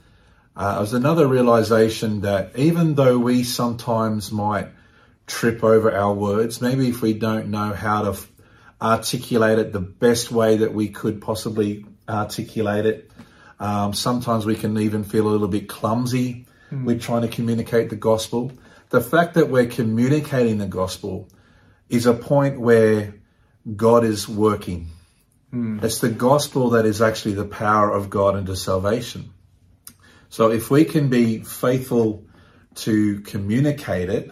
uh, 0.56 0.78
was 0.80 0.94
another 0.94 1.26
realization 1.26 2.22
that 2.22 2.56
even 2.56 2.94
though 2.94 3.18
we 3.18 3.42
sometimes 3.44 4.32
might 4.32 4.68
trip 5.26 5.62
over 5.62 5.92
our 5.92 6.14
words, 6.14 6.60
maybe 6.62 6.88
if 6.88 7.02
we 7.02 7.12
don't 7.12 7.48
know 7.48 7.72
how 7.74 8.02
to 8.02 8.10
f- 8.10 8.30
articulate 8.80 9.58
it 9.58 9.72
the 9.72 9.80
best 9.80 10.30
way 10.30 10.58
that 10.58 10.74
we 10.74 10.88
could 10.88 11.20
possibly 11.20 11.86
articulate 12.08 12.86
it, 12.86 13.10
um, 13.58 13.92
sometimes 13.94 14.44
we 14.44 14.54
can 14.54 14.78
even 14.78 15.04
feel 15.04 15.26
a 15.26 15.30
little 15.30 15.48
bit 15.48 15.68
clumsy 15.68 16.46
mm. 16.70 16.84
with 16.84 17.00
trying 17.00 17.22
to 17.22 17.28
communicate 17.28 17.90
the 17.90 17.96
gospel. 17.96 18.52
The 18.90 19.00
fact 19.00 19.34
that 19.34 19.48
we're 19.48 19.66
communicating 19.66 20.58
the 20.58 20.66
gospel 20.66 21.28
is 21.88 22.06
a 22.06 22.14
point 22.14 22.60
where 22.60 23.14
God 23.74 24.04
is 24.04 24.28
working. 24.28 24.88
Mm. 25.52 25.82
It's 25.82 26.00
the 26.00 26.10
gospel 26.10 26.70
that 26.70 26.84
is 26.84 27.00
actually 27.00 27.34
the 27.34 27.44
power 27.44 27.90
of 27.90 28.10
God 28.10 28.36
into 28.36 28.56
salvation. 28.56 29.30
So 30.28 30.50
if 30.50 30.70
we 30.70 30.84
can 30.84 31.08
be 31.08 31.40
faithful 31.40 32.24
to 32.76 33.20
communicate 33.20 34.10
it, 34.10 34.30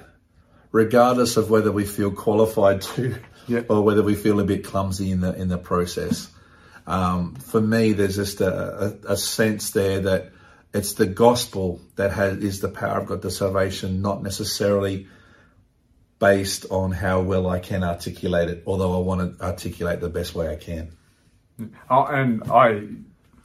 regardless 0.70 1.37
of 1.37 1.50
whether 1.50 1.72
we 1.72 1.85
feel 1.85 2.11
qualified 2.11 2.83
to 2.94 3.16
yep. 3.46 3.66
or 3.68 3.83
whether 3.83 4.02
we 4.02 4.14
feel 4.14 4.40
a 4.40 4.44
bit 4.44 4.64
clumsy 4.64 5.11
in 5.11 5.20
the 5.20 5.35
in 5.35 5.48
the 5.48 5.59
process. 5.59 6.30
Um, 6.87 7.35
for 7.37 7.61
me, 7.61 7.92
there's 7.92 8.16
just 8.16 8.40
a, 8.40 8.87
a, 9.09 9.12
a, 9.12 9.16
sense 9.16 9.70
there 9.70 10.00
that 10.00 10.33
it's 10.74 10.94
the 10.94 11.07
gospel 11.07 11.80
that 11.96 12.12
has 12.12 12.38
is 12.38 12.61
the 12.61 12.68
power 12.68 13.00
of 13.00 13.07
God 13.07 13.22
to 13.22 13.30
salvation, 13.30 14.02
not 14.02 14.22
necessarily 14.22 15.07
based 16.18 16.66
on 16.70 16.92
how 16.92 17.22
well 17.22 17.48
I 17.48 17.59
can 17.59 17.83
articulate 17.83 18.50
it. 18.50 18.64
Although 18.66 18.96
I 18.96 19.00
want 19.00 19.38
to 19.38 19.44
articulate 19.44 20.00
the 20.00 20.11
best 20.11 20.35
way 20.35 20.52
I 20.52 20.57
can. 20.57 20.94
Oh, 21.88 22.04
and 22.04 22.42
I, 22.50 22.87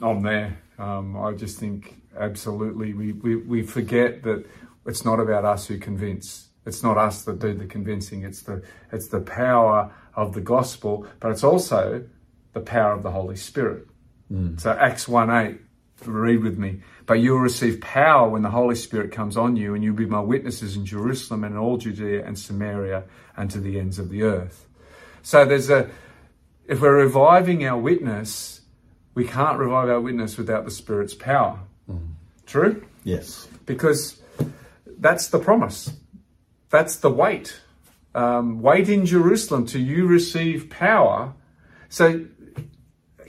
I'm 0.02 0.22
there. 0.22 0.60
Um, 0.78 1.16
I 1.18 1.34
just 1.34 1.60
think 1.60 1.96
absolutely 2.18 2.94
we, 2.94 3.14
we, 3.14 3.36
we 3.36 3.62
forget 3.64 4.24
that 4.24 4.46
it's 4.86 5.06
not 5.06 5.20
about 5.20 5.46
us 5.46 5.68
who 5.68 5.78
convince. 5.78 6.49
It's 6.70 6.84
not 6.84 6.98
us 6.98 7.24
that 7.24 7.40
do 7.40 7.54
the 7.54 7.66
convincing. 7.66 8.24
It's 8.24 8.44
the 8.44 8.62
it's 8.92 9.08
the 9.08 9.20
power 9.20 9.92
of 10.16 10.34
the 10.34 10.42
gospel, 10.42 11.08
but 11.20 11.32
it's 11.32 11.44
also 11.44 12.06
the 12.54 12.60
power 12.62 12.94
of 12.94 13.04
the 13.04 13.12
Holy 13.12 13.36
Spirit. 13.36 13.88
Mm. 14.32 14.60
So 14.62 14.72
Acts 14.72 15.08
1 15.08 15.30
8, 15.30 15.60
read 16.06 16.44
with 16.44 16.60
me. 16.60 16.82
But 17.08 17.16
you 17.16 17.32
will 17.32 17.40
receive 17.40 17.82
power 17.82 18.30
when 18.30 18.44
the 18.44 18.52
Holy 18.52 18.76
Spirit 18.76 19.12
comes 19.12 19.36
on 19.36 19.56
you, 19.56 19.74
and 19.74 19.84
you'll 19.84 19.96
be 19.96 20.06
my 20.06 20.22
witnesses 20.22 20.76
in 20.76 20.86
Jerusalem 20.86 21.44
and 21.44 21.56
in 21.56 21.60
all 21.60 21.78
Judea 21.78 22.24
and 22.24 22.38
Samaria 22.38 23.04
and 23.36 23.50
to 23.50 23.60
the 23.60 23.80
ends 23.80 23.98
of 23.98 24.10
the 24.10 24.22
earth. 24.24 24.68
So 25.24 25.46
there's 25.46 25.72
a 25.72 25.90
if 26.68 26.82
we're 26.82 26.98
reviving 26.98 27.66
our 27.66 27.80
witness, 27.80 28.62
we 29.16 29.26
can't 29.26 29.58
revive 29.58 29.90
our 29.90 30.00
witness 30.00 30.38
without 30.38 30.66
the 30.66 30.72
Spirit's 30.72 31.16
power. 31.16 31.60
Mm. 31.90 32.10
True? 32.46 32.86
Yes. 33.04 33.48
Because 33.66 34.22
that's 35.00 35.30
the 35.30 35.40
promise. 35.40 35.92
That's 36.70 36.98
the 36.98 37.10
wait. 37.10 37.60
Um, 38.14 38.62
wait 38.62 38.90
in 38.90 39.06
Jerusalem 39.06 39.66
till 39.66 39.82
you 39.82 40.06
receive 40.08 40.70
power. 40.70 41.34
So 41.90 42.26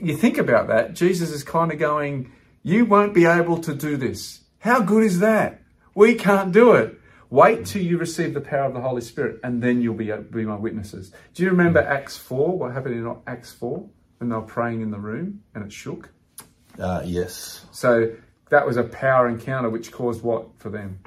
you 0.01 0.15
think 0.15 0.37
about 0.37 0.67
that, 0.67 0.93
Jesus 0.93 1.31
is 1.31 1.43
kind 1.43 1.71
of 1.71 1.79
going, 1.79 2.31
You 2.63 2.85
won't 2.85 3.13
be 3.13 3.25
able 3.25 3.59
to 3.59 3.73
do 3.73 3.97
this. 3.97 4.41
How 4.59 4.81
good 4.81 5.03
is 5.03 5.19
that? 5.19 5.61
We 5.95 6.15
can't 6.15 6.51
do 6.51 6.73
it. 6.73 6.99
Wait 7.29 7.65
till 7.65 7.81
you 7.81 7.97
receive 7.97 8.33
the 8.33 8.41
power 8.41 8.65
of 8.65 8.73
the 8.73 8.81
Holy 8.81 9.01
Spirit, 9.01 9.39
and 9.43 9.63
then 9.63 9.81
you'll 9.81 9.95
be, 9.95 10.11
be 10.11 10.43
my 10.43 10.55
witnesses. 10.55 11.13
Do 11.33 11.43
you 11.43 11.49
remember 11.49 11.79
Acts 11.79 12.17
4? 12.17 12.57
What 12.57 12.73
happened 12.73 12.95
in 12.95 13.15
Acts 13.25 13.53
4 13.53 13.87
when 14.17 14.29
they 14.29 14.35
were 14.35 14.41
praying 14.41 14.81
in 14.81 14.91
the 14.91 14.99
room 14.99 15.41
and 15.55 15.63
it 15.63 15.71
shook? 15.71 16.09
Uh, 16.77 17.01
yes. 17.05 17.65
So 17.71 18.11
that 18.49 18.67
was 18.67 18.75
a 18.77 18.83
power 18.83 19.29
encounter 19.29 19.69
which 19.69 19.91
caused 19.91 20.21
what 20.23 20.47
for 20.57 20.69
them? 20.69 20.99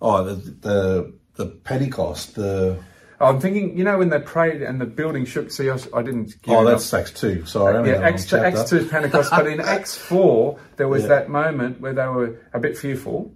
Oh, 0.00 0.24
the, 0.24 0.34
the, 0.34 1.12
the 1.34 1.46
Pentecost, 1.46 2.34
the 2.34 2.82
I'm 3.20 3.38
thinking, 3.38 3.76
you 3.76 3.84
know, 3.84 3.98
when 3.98 4.08
they 4.08 4.18
prayed 4.18 4.62
and 4.62 4.80
the 4.80 4.86
building 4.86 5.26
shook. 5.26 5.50
See, 5.50 5.68
I, 5.68 5.78
I 5.94 6.02
didn't. 6.02 6.36
oh, 6.48 6.64
that's 6.64 6.92
Acts 6.94 7.12
two. 7.12 7.44
Sorry, 7.44 7.90
yeah, 7.90 7.96
Acts 7.96 8.24
two, 8.24 8.38
Acts 8.38 8.70
two 8.70 8.86
Pentecost. 8.86 9.30
but 9.30 9.46
in 9.46 9.60
Acts 9.60 9.94
four, 9.94 10.58
there 10.76 10.88
was 10.88 11.02
yeah. 11.02 11.08
that 11.08 11.28
moment 11.28 11.80
where 11.80 11.92
they 11.92 12.06
were 12.06 12.40
a 12.54 12.58
bit 12.58 12.78
fearful. 12.78 13.34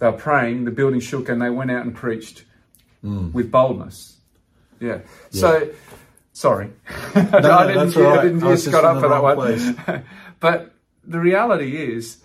They 0.00 0.06
were 0.06 0.18
praying. 0.18 0.64
The 0.64 0.72
building 0.72 0.98
shook, 0.98 1.28
and 1.28 1.40
they 1.40 1.48
went 1.48 1.70
out 1.70 1.84
and 1.84 1.94
preached 1.94 2.44
mm. 3.04 3.32
with 3.32 3.52
boldness. 3.52 4.16
Yeah. 4.80 4.98
yeah. 5.30 5.40
So, 5.40 5.70
sorry, 6.32 6.72
no, 7.14 7.22
I 7.32 7.66
didn't. 7.68 7.94
Right. 7.94 8.18
I 8.18 8.22
didn't 8.24 8.40
just 8.40 8.72
got 8.72 8.84
up 8.84 9.00
for 9.00 9.08
that 9.08 9.22
one. 9.22 10.04
but 10.40 10.74
the 11.04 11.20
reality 11.20 11.76
is 11.76 12.16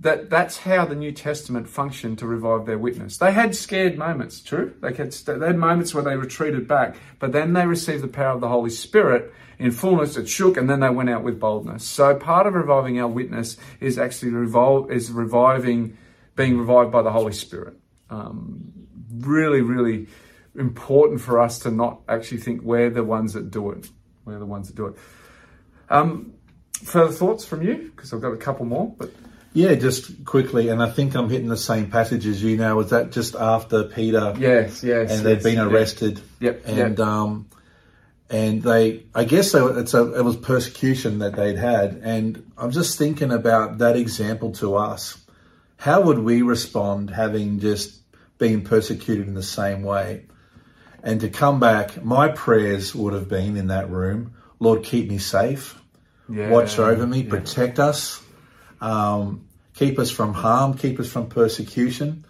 that 0.00 0.28
that's 0.28 0.58
how 0.58 0.84
the 0.84 0.94
New 0.94 1.12
Testament 1.12 1.68
functioned 1.68 2.18
to 2.18 2.26
revive 2.26 2.66
their 2.66 2.78
witness. 2.78 3.16
They 3.16 3.32
had 3.32 3.56
scared 3.56 3.96
moments, 3.96 4.40
true. 4.40 4.74
They 4.82 4.92
had, 4.92 5.12
they 5.12 5.46
had 5.46 5.56
moments 5.56 5.94
where 5.94 6.04
they 6.04 6.16
retreated 6.16 6.68
back, 6.68 6.96
but 7.18 7.32
then 7.32 7.54
they 7.54 7.66
received 7.66 8.02
the 8.02 8.08
power 8.08 8.34
of 8.34 8.40
the 8.40 8.48
Holy 8.48 8.70
Spirit 8.70 9.32
in 9.58 9.70
fullness. 9.70 10.16
It 10.16 10.28
shook, 10.28 10.58
and 10.58 10.68
then 10.68 10.80
they 10.80 10.90
went 10.90 11.08
out 11.08 11.22
with 11.22 11.40
boldness. 11.40 11.84
So 11.84 12.14
part 12.14 12.46
of 12.46 12.54
reviving 12.54 13.00
our 13.00 13.08
witness 13.08 13.56
is 13.80 13.98
actually 13.98 14.32
revol- 14.32 14.90
is 14.90 15.10
reviving, 15.10 15.96
being 16.34 16.58
revived 16.58 16.92
by 16.92 17.02
the 17.02 17.12
Holy 17.12 17.32
Spirit. 17.32 17.76
Um, 18.10 18.72
really, 19.18 19.62
really 19.62 20.08
important 20.54 21.22
for 21.22 21.40
us 21.40 21.60
to 21.60 21.70
not 21.70 22.00
actually 22.06 22.38
think 22.38 22.62
we're 22.62 22.90
the 22.90 23.04
ones 23.04 23.32
that 23.32 23.50
do 23.50 23.70
it. 23.70 23.88
We're 24.26 24.38
the 24.38 24.46
ones 24.46 24.66
that 24.66 24.76
do 24.76 24.86
it. 24.86 24.96
Um, 25.88 26.34
further 26.84 27.12
thoughts 27.12 27.46
from 27.46 27.62
you? 27.62 27.92
Because 27.94 28.12
I've 28.12 28.20
got 28.20 28.32
a 28.32 28.36
couple 28.36 28.66
more, 28.66 28.94
but. 28.98 29.10
Yeah, 29.56 29.74
just 29.74 30.26
quickly, 30.26 30.68
and 30.68 30.82
I 30.82 30.90
think 30.90 31.14
I'm 31.14 31.30
hitting 31.30 31.48
the 31.48 31.56
same 31.56 31.90
passage 31.90 32.26
as 32.26 32.42
you 32.42 32.58
now. 32.58 32.76
Was 32.76 32.90
that 32.90 33.10
just 33.10 33.34
after 33.34 33.84
Peter? 33.84 34.34
Yes, 34.38 34.84
yes. 34.84 35.10
And 35.10 35.24
they'd 35.24 35.42
been 35.42 35.58
arrested. 35.58 36.20
Yep. 36.40 36.62
And 36.66 36.76
yep. 36.76 36.98
um, 37.00 37.48
and 38.28 38.62
they, 38.62 39.04
I 39.14 39.24
guess 39.24 39.52
they, 39.52 39.60
it's 39.60 39.94
a, 39.94 40.12
it 40.12 40.22
was 40.22 40.36
persecution 40.36 41.20
that 41.20 41.36
they'd 41.36 41.56
had, 41.56 42.02
and 42.04 42.52
I'm 42.58 42.70
just 42.70 42.98
thinking 42.98 43.32
about 43.32 43.78
that 43.78 43.96
example 43.96 44.52
to 44.56 44.76
us. 44.76 45.16
How 45.78 46.02
would 46.02 46.18
we 46.18 46.42
respond 46.42 47.08
having 47.08 47.58
just 47.58 47.98
been 48.36 48.60
persecuted 48.60 49.26
in 49.26 49.32
the 49.32 49.42
same 49.42 49.82
way? 49.82 50.26
And 51.02 51.22
to 51.22 51.30
come 51.30 51.60
back, 51.60 52.04
my 52.04 52.28
prayers 52.28 52.94
would 52.94 53.14
have 53.14 53.30
been 53.30 53.56
in 53.56 53.68
that 53.68 53.88
room, 53.88 54.34
Lord, 54.60 54.82
keep 54.82 55.08
me 55.08 55.16
safe, 55.16 55.80
yeah, 56.28 56.50
watch 56.50 56.78
over 56.78 57.06
me, 57.06 57.22
yeah. 57.22 57.30
protect 57.30 57.78
us. 57.78 58.22
Um, 58.80 59.46
keep 59.74 59.98
us 59.98 60.10
from 60.10 60.34
harm, 60.34 60.74
keep 60.74 60.98
us 60.98 61.10
from 61.10 61.28
persecution. 61.28 62.24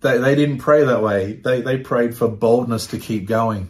They, 0.00 0.18
they 0.18 0.34
didn't 0.34 0.58
pray 0.58 0.84
that 0.84 1.02
way. 1.02 1.34
They, 1.34 1.60
they 1.60 1.78
prayed 1.78 2.16
for 2.16 2.28
boldness 2.28 2.88
to 2.88 2.98
keep 2.98 3.26
going, 3.26 3.68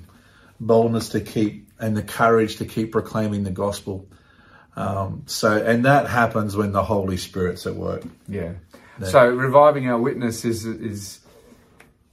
boldness 0.59 1.11
to 1.11 1.21
keep, 1.21 1.69
and 1.79 1.97
the 1.97 2.03
courage 2.03 2.57
to 2.57 2.67
keep 2.67 2.93
proclaiming 2.93 3.45
the 3.45 3.51
gospel. 3.51 4.09
Um, 4.77 5.25
so, 5.27 5.57
and 5.57 5.85
that 5.85 6.09
happens 6.09 6.57
when 6.57 6.73
the 6.73 6.85
Holy 6.85 7.17
Spirit's 7.17 7.67
at 7.67 7.75
work. 7.75 8.03
Yeah. 8.29 8.55
yeah. 9.01 9.07
So, 9.07 9.29
reviving 9.29 9.89
our 9.89 9.99
witness 9.99 10.45
is 10.45 10.65
is 10.65 11.21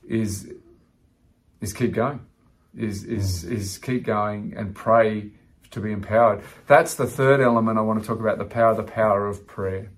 is 0.08 0.52
is 1.62 1.74
keep 1.74 1.94
going, 1.94 2.26
is 2.76 3.04
is 3.04 3.46
mm. 3.46 3.52
is 3.52 3.78
keep 3.78 4.04
going 4.04 4.54
and 4.58 4.74
pray 4.74 5.32
to 5.72 5.80
be 5.80 5.92
empowered. 5.92 6.44
That's 6.66 6.96
the 6.96 7.06
third 7.06 7.42
element 7.42 7.78
I 7.78 7.82
want 7.82 8.02
to 8.02 8.08
talk 8.08 8.20
about: 8.20 8.38
the 8.40 8.46
power, 8.46 8.74
the 8.74 8.84
power 8.84 9.28
of 9.28 9.46
prayer. 9.46 9.92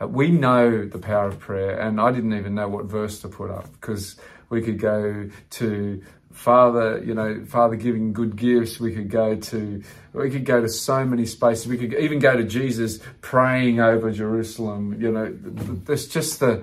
Uh, 0.00 0.06
we 0.06 0.30
know 0.30 0.86
the 0.86 0.98
power 0.98 1.26
of 1.26 1.38
prayer, 1.38 1.78
and 1.78 2.00
I 2.00 2.12
didn't 2.12 2.34
even 2.34 2.54
know 2.54 2.68
what 2.68 2.84
verse 2.84 3.20
to 3.20 3.28
put 3.28 3.50
up 3.50 3.70
because 3.72 4.16
we 4.48 4.62
could 4.62 4.78
go 4.78 5.28
to 5.50 6.02
Father, 6.32 7.02
you 7.04 7.14
know, 7.14 7.44
Father 7.46 7.74
giving 7.74 8.12
good 8.12 8.36
gifts. 8.36 8.78
We 8.78 8.94
could 8.94 9.10
go 9.10 9.34
to, 9.34 9.82
we 10.12 10.30
could 10.30 10.44
go 10.44 10.60
to 10.60 10.68
so 10.68 11.04
many 11.04 11.26
spaces. 11.26 11.66
We 11.66 11.78
could 11.78 11.94
even 11.94 12.20
go 12.20 12.36
to 12.36 12.44
Jesus 12.44 13.00
praying 13.20 13.80
over 13.80 14.12
Jerusalem. 14.12 15.00
You 15.00 15.10
know, 15.10 15.36
there's 15.36 16.06
just 16.06 16.38
the 16.38 16.62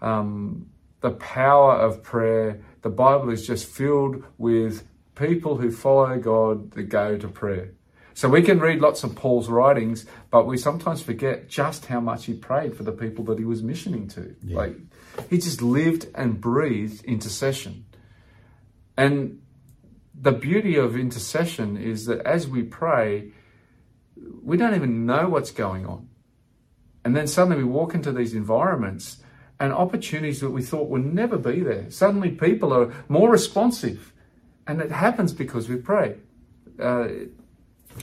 um, 0.00 0.70
the 1.00 1.10
power 1.10 1.74
of 1.74 2.02
prayer. 2.02 2.60
The 2.80 2.90
Bible 2.90 3.30
is 3.30 3.46
just 3.46 3.66
filled 3.66 4.24
with 4.38 4.86
people 5.14 5.58
who 5.58 5.70
follow 5.70 6.18
God 6.18 6.70
that 6.72 6.84
go 6.84 7.18
to 7.18 7.28
prayer. 7.28 7.72
So 8.14 8.28
we 8.28 8.42
can 8.42 8.60
read 8.60 8.80
lots 8.80 9.04
of 9.04 9.14
Paul's 9.14 9.48
writings, 9.48 10.06
but 10.30 10.46
we 10.46 10.56
sometimes 10.56 11.02
forget 11.02 11.48
just 11.48 11.86
how 11.86 12.00
much 12.00 12.26
he 12.26 12.34
prayed 12.34 12.76
for 12.76 12.82
the 12.82 12.92
people 12.92 13.24
that 13.26 13.38
he 13.38 13.44
was 13.44 13.62
missioning 13.62 14.08
to. 14.08 14.34
Yeah. 14.42 14.56
Like 14.58 14.76
he 15.30 15.38
just 15.38 15.62
lived 15.62 16.06
and 16.14 16.40
breathed 16.40 17.04
intercession. 17.04 17.86
And 18.96 19.40
the 20.14 20.32
beauty 20.32 20.76
of 20.76 20.96
intercession 20.96 21.76
is 21.76 22.06
that 22.06 22.20
as 22.26 22.46
we 22.46 22.62
pray, 22.62 23.32
we 24.42 24.56
don't 24.56 24.74
even 24.74 25.06
know 25.06 25.28
what's 25.28 25.50
going 25.50 25.86
on. 25.86 26.08
And 27.04 27.16
then 27.16 27.26
suddenly 27.26 27.58
we 27.58 27.64
walk 27.64 27.94
into 27.94 28.12
these 28.12 28.34
environments 28.34 29.22
and 29.58 29.72
opportunities 29.72 30.40
that 30.40 30.50
we 30.50 30.60
thought 30.62 30.88
would 30.88 31.04
never 31.04 31.38
be 31.38 31.60
there. 31.60 31.88
Suddenly, 31.88 32.32
people 32.32 32.72
are 32.72 32.92
more 33.08 33.30
responsive, 33.30 34.12
and 34.66 34.80
it 34.80 34.90
happens 34.90 35.32
because 35.32 35.68
we 35.68 35.76
pray. 35.76 36.16
Uh, 36.80 37.08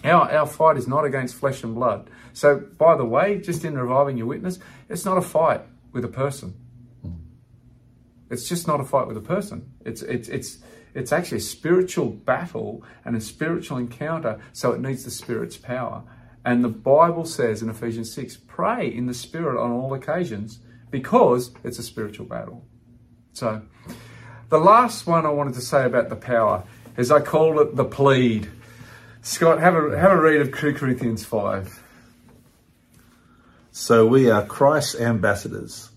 our, 0.03 0.31
our 0.31 0.47
fight 0.47 0.77
is 0.77 0.87
not 0.87 1.05
against 1.05 1.35
flesh 1.35 1.63
and 1.63 1.75
blood. 1.75 2.09
So, 2.33 2.59
by 2.59 2.95
the 2.95 3.05
way, 3.05 3.39
just 3.39 3.65
in 3.65 3.77
reviving 3.77 4.17
your 4.17 4.27
witness, 4.27 4.59
it's 4.87 5.05
not 5.05 5.17
a 5.17 5.21
fight 5.21 5.61
with 5.91 6.05
a 6.05 6.09
person. 6.09 6.53
It's 8.29 8.47
just 8.47 8.67
not 8.67 8.79
a 8.79 8.83
fight 8.83 9.07
with 9.07 9.17
a 9.17 9.21
person. 9.21 9.71
It's 9.85 10.01
it's 10.03 10.29
it's 10.29 10.59
it's 10.93 11.11
actually 11.11 11.39
a 11.39 11.41
spiritual 11.41 12.09
battle 12.09 12.83
and 13.03 13.15
a 13.15 13.21
spiritual 13.21 13.77
encounter. 13.77 14.39
So 14.53 14.71
it 14.71 14.79
needs 14.79 15.03
the 15.03 15.11
Spirit's 15.11 15.57
power. 15.57 16.03
And 16.45 16.63
the 16.63 16.69
Bible 16.69 17.25
says 17.25 17.61
in 17.61 17.69
Ephesians 17.69 18.13
six, 18.13 18.37
pray 18.37 18.87
in 18.87 19.07
the 19.07 19.13
Spirit 19.13 19.61
on 19.61 19.71
all 19.71 19.93
occasions 19.93 20.59
because 20.89 21.51
it's 21.63 21.79
a 21.79 21.83
spiritual 21.83 22.25
battle. 22.25 22.65
So, 23.33 23.61
the 24.49 24.59
last 24.59 25.05
one 25.05 25.25
I 25.25 25.29
wanted 25.29 25.53
to 25.55 25.61
say 25.61 25.85
about 25.85 26.09
the 26.09 26.15
power 26.15 26.63
is 26.97 27.11
I 27.11 27.21
call 27.21 27.59
it 27.59 27.75
the 27.75 27.85
plead. 27.85 28.49
Scott, 29.21 29.59
have 29.59 29.75
a 29.75 29.99
have 29.99 30.11
a 30.11 30.21
read 30.21 30.39
of 30.39 30.57
2 30.57 30.75
Corinthians 30.75 31.25
five. 31.25 31.83
So 33.71 34.05
we 34.05 34.29
are 34.29 34.45
Christ's 34.45 34.99
ambassadors. 34.99 35.89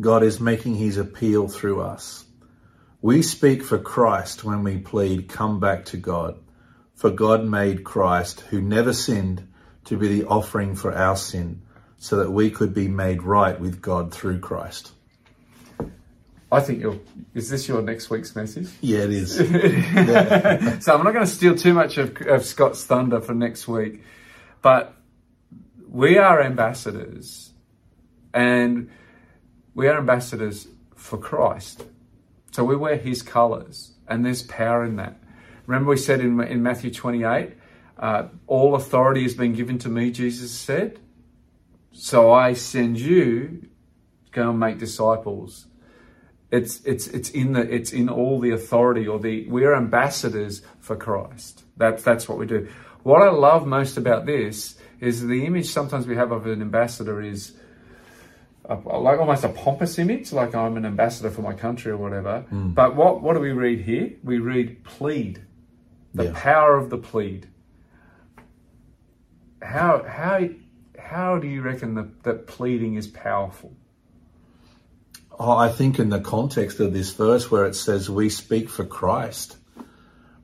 God 0.00 0.22
is 0.22 0.40
making 0.40 0.74
his 0.74 0.98
appeal 0.98 1.48
through 1.48 1.80
us. 1.80 2.26
We 3.00 3.22
speak 3.22 3.62
for 3.62 3.78
Christ 3.78 4.44
when 4.44 4.62
we 4.62 4.78
plead, 4.78 5.28
come 5.28 5.58
back 5.58 5.86
to 5.86 5.96
God. 5.96 6.38
For 6.94 7.10
God 7.10 7.44
made 7.44 7.84
Christ, 7.84 8.40
who 8.40 8.60
never 8.60 8.92
sinned, 8.92 9.48
to 9.84 9.96
be 9.96 10.08
the 10.08 10.26
offering 10.26 10.74
for 10.74 10.94
our 10.94 11.16
sin, 11.16 11.62
so 11.96 12.16
that 12.16 12.30
we 12.30 12.50
could 12.50 12.74
be 12.74 12.88
made 12.88 13.22
right 13.22 13.58
with 13.58 13.80
God 13.80 14.12
through 14.12 14.40
Christ. 14.40 14.92
I 16.56 16.60
think 16.60 16.80
you're. 16.80 16.98
Is 17.34 17.50
this 17.50 17.68
your 17.68 17.82
next 17.82 18.08
week's 18.08 18.34
message? 18.34 18.70
Yeah, 18.80 19.00
it 19.00 19.10
is. 19.10 19.38
yeah. 19.50 20.78
so 20.78 20.94
I'm 20.94 21.04
not 21.04 21.12
going 21.12 21.26
to 21.26 21.30
steal 21.30 21.54
too 21.54 21.74
much 21.74 21.98
of, 21.98 22.16
of 22.22 22.46
Scott's 22.46 22.82
thunder 22.82 23.20
for 23.20 23.34
next 23.34 23.68
week, 23.68 24.02
but 24.62 24.96
we 25.86 26.16
are 26.16 26.40
ambassadors, 26.40 27.50
and 28.32 28.88
we 29.74 29.86
are 29.86 29.98
ambassadors 29.98 30.66
for 30.94 31.18
Christ. 31.18 31.84
So 32.52 32.64
we 32.64 32.74
wear 32.74 32.96
His 32.96 33.20
colours, 33.20 33.92
and 34.08 34.24
there's 34.24 34.42
power 34.42 34.82
in 34.82 34.96
that. 34.96 35.20
Remember, 35.66 35.90
we 35.90 35.98
said 35.98 36.20
in, 36.20 36.40
in 36.40 36.62
Matthew 36.62 36.90
28, 36.90 37.52
uh, 37.98 38.28
all 38.46 38.74
authority 38.76 39.24
has 39.24 39.34
been 39.34 39.52
given 39.52 39.76
to 39.80 39.90
me. 39.90 40.10
Jesus 40.10 40.52
said, 40.52 41.00
so 41.92 42.32
I 42.32 42.54
send 42.54 42.98
you 42.98 43.68
go 44.32 44.48
and 44.48 44.58
make 44.58 44.78
disciples 44.78 45.66
it's 46.50 46.80
it's 46.84 47.08
it's 47.08 47.30
in 47.30 47.52
the 47.52 47.60
it's 47.62 47.92
in 47.92 48.08
all 48.08 48.40
the 48.40 48.50
authority 48.50 49.06
or 49.06 49.18
the 49.18 49.48
we're 49.48 49.74
ambassadors 49.74 50.62
for 50.78 50.96
Christ. 50.96 51.64
That's 51.76 52.02
that's 52.02 52.28
what 52.28 52.38
we 52.38 52.46
do. 52.46 52.68
What 53.02 53.22
I 53.22 53.30
love 53.30 53.66
most 53.66 53.96
about 53.96 54.26
this 54.26 54.76
is 55.00 55.26
the 55.26 55.44
image 55.44 55.66
sometimes 55.66 56.06
we 56.06 56.16
have 56.16 56.32
of 56.32 56.46
an 56.46 56.62
ambassador 56.62 57.20
is 57.20 57.54
a, 58.64 58.74
like 58.74 59.18
almost 59.18 59.44
a 59.44 59.48
pompous 59.48 59.98
image, 59.98 60.32
like 60.32 60.54
I'm 60.54 60.76
an 60.76 60.84
ambassador 60.84 61.30
for 61.30 61.42
my 61.42 61.52
country 61.52 61.92
or 61.92 61.96
whatever. 61.96 62.44
Mm. 62.52 62.74
But 62.74 62.96
what 62.96 63.22
what 63.22 63.34
do 63.34 63.40
we 63.40 63.52
read 63.52 63.80
here? 63.80 64.12
We 64.22 64.38
read 64.38 64.84
plead, 64.84 65.42
the 66.14 66.26
yeah. 66.26 66.32
power 66.34 66.76
of 66.76 66.90
the 66.90 66.98
plead. 66.98 67.48
How 69.62 70.04
how 70.06 70.48
how 70.98 71.38
do 71.38 71.48
you 71.48 71.62
reckon 71.62 71.94
that, 71.94 72.22
that 72.22 72.46
pleading 72.46 72.94
is 72.94 73.06
powerful? 73.06 73.72
Oh, 75.38 75.56
I 75.56 75.68
think 75.68 75.98
in 75.98 76.08
the 76.08 76.20
context 76.20 76.80
of 76.80 76.92
this 76.92 77.12
verse 77.12 77.50
where 77.50 77.66
it 77.66 77.74
says 77.74 78.08
we 78.08 78.30
speak 78.30 78.70
for 78.70 78.84
Christ 78.84 79.56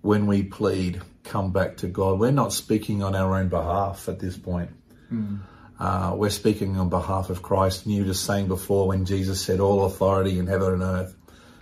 when 0.03 0.27
we 0.27 0.43
plead, 0.43 1.01
come 1.25 1.53
back 1.53 1.79
to 1.79 1.87
God, 1.87 2.19
we're 2.19 2.31
not 2.31 2.53
speaking 2.53 3.03
on 3.03 3.15
our 3.15 3.37
own 3.37 3.49
behalf 3.49 4.09
at 4.09 4.19
this 4.19 4.37
point. 4.37 4.71
Mm. 5.11 5.41
Uh, 5.79 6.15
we're 6.15 6.31
speaking 6.31 6.77
on 6.77 6.89
behalf 6.91 7.31
of 7.31 7.43
Christ. 7.43 7.87
And 7.87 7.95
you 7.95 8.03
were 8.03 8.09
just 8.09 8.25
saying 8.25 8.49
before 8.49 8.87
when 8.87 9.05
Jesus 9.05 9.41
said, 9.43 9.61
All 9.61 9.85
authority 9.85 10.39
in 10.39 10.47
heaven 10.47 10.75
and 10.75 10.83
earth 10.83 11.17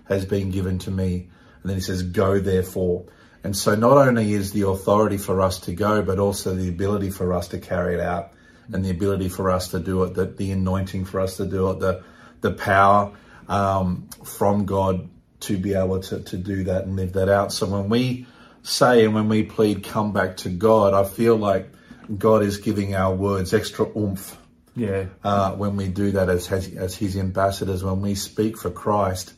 has 0.04 0.26
been 0.26 0.50
given 0.50 0.78
to 0.80 0.90
me. 0.90 1.30
And 1.62 1.70
then 1.70 1.76
he 1.76 1.82
says, 1.82 2.02
Go 2.02 2.40
therefore. 2.40 3.06
And 3.44 3.56
so 3.56 3.74
not 3.74 3.96
only 3.96 4.32
is 4.32 4.52
the 4.52 4.68
authority 4.68 5.16
for 5.16 5.40
us 5.40 5.60
to 5.60 5.72
go, 5.72 6.02
but 6.02 6.18
also 6.18 6.54
the 6.54 6.68
ability 6.68 7.10
for 7.10 7.32
us 7.32 7.48
to 7.48 7.58
carry 7.58 7.94
it 7.94 8.00
out 8.00 8.32
and 8.72 8.84
the 8.84 8.90
ability 8.90 9.28
for 9.28 9.50
us 9.50 9.68
to 9.68 9.80
do 9.80 10.02
it, 10.04 10.14
the, 10.14 10.26
the 10.26 10.50
anointing 10.50 11.06
for 11.06 11.20
us 11.20 11.38
to 11.38 11.46
do 11.46 11.70
it, 11.70 11.80
the, 11.80 12.04
the 12.40 12.52
power 12.52 13.12
um, 13.48 14.08
from 14.24 14.64
God 14.64 15.08
to 15.40 15.58
be 15.58 15.74
able 15.74 16.00
to, 16.00 16.20
to 16.20 16.36
do 16.36 16.64
that 16.64 16.84
and 16.84 16.96
live 16.96 17.14
that 17.14 17.28
out. 17.28 17.52
So 17.52 17.66
when 17.66 17.88
we 17.88 18.26
say 18.62 19.04
and 19.04 19.14
when 19.14 19.28
we 19.28 19.42
plead, 19.42 19.84
come 19.84 20.12
back 20.12 20.38
to 20.38 20.48
God, 20.48 20.94
I 20.94 21.04
feel 21.04 21.36
like 21.36 21.70
God 22.16 22.42
is 22.42 22.58
giving 22.58 22.94
our 22.94 23.14
words 23.14 23.54
extra 23.54 23.86
oomph. 23.96 24.36
Yeah. 24.76 25.06
Uh, 25.24 25.52
when 25.52 25.76
we 25.76 25.88
do 25.88 26.12
that 26.12 26.28
as, 26.28 26.50
as, 26.52 26.72
as 26.74 26.96
His 26.96 27.16
ambassadors, 27.16 27.82
when 27.82 28.00
we 28.02 28.14
speak 28.14 28.56
for 28.56 28.70
Christ, 28.70 29.34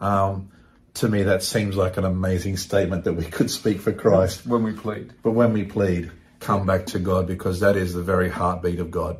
um, 0.00 0.50
to 0.94 1.08
me 1.08 1.24
that 1.24 1.42
seems 1.42 1.76
like 1.76 1.96
an 1.96 2.04
amazing 2.04 2.56
statement 2.56 3.04
that 3.04 3.14
we 3.14 3.24
could 3.36 3.50
speak 3.50 3.80
for 3.80 3.92
Christ 3.92 4.46
when 4.46 4.62
we 4.62 4.72
plead. 4.72 5.12
But 5.22 5.32
when 5.32 5.52
we 5.52 5.64
plead, 5.64 6.10
come 6.40 6.66
back 6.66 6.86
to 6.86 6.98
God 6.98 7.26
because 7.26 7.60
that 7.60 7.76
is 7.76 7.94
the 7.94 8.02
very 8.02 8.28
heartbeat 8.28 8.80
of 8.80 8.90
God 8.90 9.18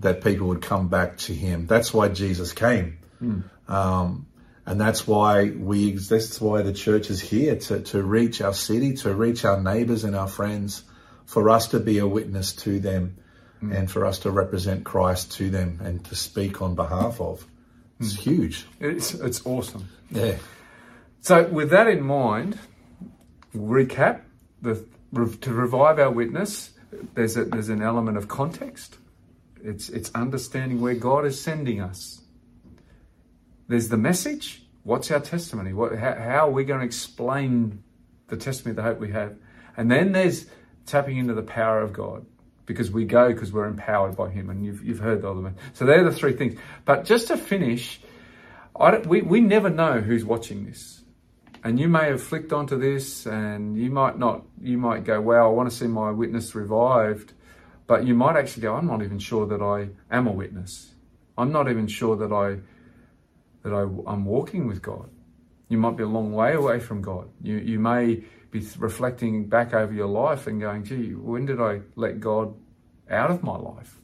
that 0.00 0.22
people 0.22 0.48
would 0.48 0.62
come 0.62 0.88
back 0.88 1.18
to 1.18 1.34
Him. 1.34 1.66
That's 1.66 1.92
why 1.92 2.08
Jesus 2.08 2.52
came. 2.52 2.98
Mm. 3.22 3.44
Um, 3.68 4.26
and 4.66 4.80
that's 4.80 5.06
why 5.06 5.50
we, 5.50 5.92
that's 5.92 6.40
why 6.40 6.62
the 6.62 6.72
church 6.72 7.10
is 7.10 7.20
here 7.20 7.56
to, 7.56 7.80
to 7.80 8.02
reach 8.02 8.40
our 8.42 8.52
city, 8.52 8.94
to 8.96 9.14
reach 9.14 9.44
our 9.44 9.60
neighbors 9.60 10.04
and 10.04 10.14
our 10.14 10.28
friends, 10.28 10.82
for 11.24 11.48
us 11.50 11.68
to 11.68 11.80
be 11.80 11.98
a 11.98 12.06
witness 12.06 12.52
to 12.52 12.78
them 12.78 13.16
mm. 13.62 13.74
and 13.74 13.90
for 13.90 14.04
us 14.04 14.20
to 14.20 14.30
represent 14.30 14.84
Christ 14.84 15.32
to 15.32 15.50
them 15.50 15.80
and 15.82 16.04
to 16.06 16.14
speak 16.14 16.60
on 16.60 16.74
behalf 16.74 17.20
of. 17.20 17.46
It's 17.98 18.14
mm. 18.14 18.20
huge. 18.20 18.66
It's, 18.78 19.14
it's 19.14 19.44
awesome. 19.46 19.88
Yeah. 20.10 20.36
So 21.20 21.44
with 21.44 21.70
that 21.70 21.88
in 21.88 22.02
mind, 22.02 22.58
recap 23.54 24.20
the, 24.62 24.84
to 25.14 25.52
revive 25.52 25.98
our 25.98 26.10
witness, 26.10 26.70
there's 27.14 27.36
a, 27.36 27.44
there's 27.44 27.68
an 27.68 27.82
element 27.82 28.16
of 28.16 28.28
context 28.28 28.98
it's, 29.62 29.88
it's 29.88 30.10
understanding 30.14 30.80
where 30.80 30.94
God 30.94 31.26
is 31.26 31.40
sending 31.40 31.80
us. 31.80 32.22
There's 33.68 33.88
the 33.88 33.96
message. 33.96 34.62
What's 34.82 35.10
our 35.10 35.20
testimony? 35.20 35.72
What, 35.72 35.96
how, 35.98 36.14
how 36.14 36.48
are 36.48 36.50
we 36.50 36.64
going 36.64 36.80
to 36.80 36.86
explain 36.86 37.82
the 38.28 38.36
testimony, 38.36 38.76
the 38.76 38.82
hope 38.82 38.98
we 38.98 39.10
have? 39.12 39.36
And 39.76 39.90
then 39.90 40.12
there's 40.12 40.46
tapping 40.86 41.18
into 41.18 41.34
the 41.34 41.42
power 41.42 41.80
of 41.80 41.92
God 41.92 42.24
because 42.66 42.90
we 42.90 43.04
go 43.04 43.28
because 43.28 43.52
we're 43.52 43.66
empowered 43.66 44.16
by 44.16 44.30
Him. 44.30 44.50
And 44.50 44.64
you've, 44.64 44.84
you've 44.84 44.98
heard 44.98 45.24
all 45.24 45.36
of 45.36 45.44
them. 45.44 45.56
So 45.74 45.84
they're 45.84 46.04
the 46.04 46.12
three 46.12 46.34
things. 46.34 46.58
But 46.84 47.04
just 47.04 47.28
to 47.28 47.36
finish, 47.36 48.00
we, 49.06 49.22
we 49.22 49.40
never 49.40 49.70
know 49.70 50.00
who's 50.00 50.24
watching 50.24 50.64
this. 50.64 51.02
And 51.64 51.78
you 51.78 51.88
may 51.88 52.06
have 52.06 52.22
flicked 52.22 52.52
onto 52.52 52.78
this 52.78 53.26
and 53.26 53.76
you 53.76 53.90
might 53.90 54.18
not, 54.18 54.44
you 54.60 54.78
might 54.78 55.04
go, 55.04 55.20
wow, 55.20 55.48
I 55.48 55.52
want 55.52 55.68
to 55.68 55.76
see 55.76 55.86
my 55.86 56.10
witness 56.10 56.54
revived. 56.54 57.32
But 57.88 58.06
you 58.06 58.14
might 58.14 58.36
actually 58.36 58.62
go, 58.62 58.76
I'm 58.76 58.86
not 58.86 59.02
even 59.02 59.18
sure 59.18 59.46
that 59.46 59.62
I 59.62 59.88
am 60.14 60.28
a 60.28 60.32
witness. 60.32 60.92
I'm 61.36 61.50
not 61.50 61.68
even 61.68 61.88
sure 61.88 62.16
that 62.16 62.32
I 62.32 62.58
that 63.62 63.74
I, 63.74 63.82
I'm 64.08 64.24
walking 64.24 64.68
with 64.68 64.80
God. 64.82 65.10
You 65.68 65.78
might 65.78 65.96
be 65.96 66.04
a 66.04 66.08
long 66.08 66.32
way 66.32 66.54
away 66.54 66.78
from 66.78 67.00
God. 67.02 67.28
You 67.42 67.56
you 67.56 67.80
may 67.80 68.22
be 68.50 68.66
reflecting 68.78 69.48
back 69.48 69.72
over 69.74 69.92
your 69.92 70.06
life 70.06 70.46
and 70.46 70.60
going, 70.60 70.84
gee, 70.84 71.14
when 71.14 71.46
did 71.46 71.60
I 71.60 71.80
let 71.96 72.20
God 72.20 72.54
out 73.10 73.30
of 73.30 73.42
my 73.42 73.56
life? 73.56 73.96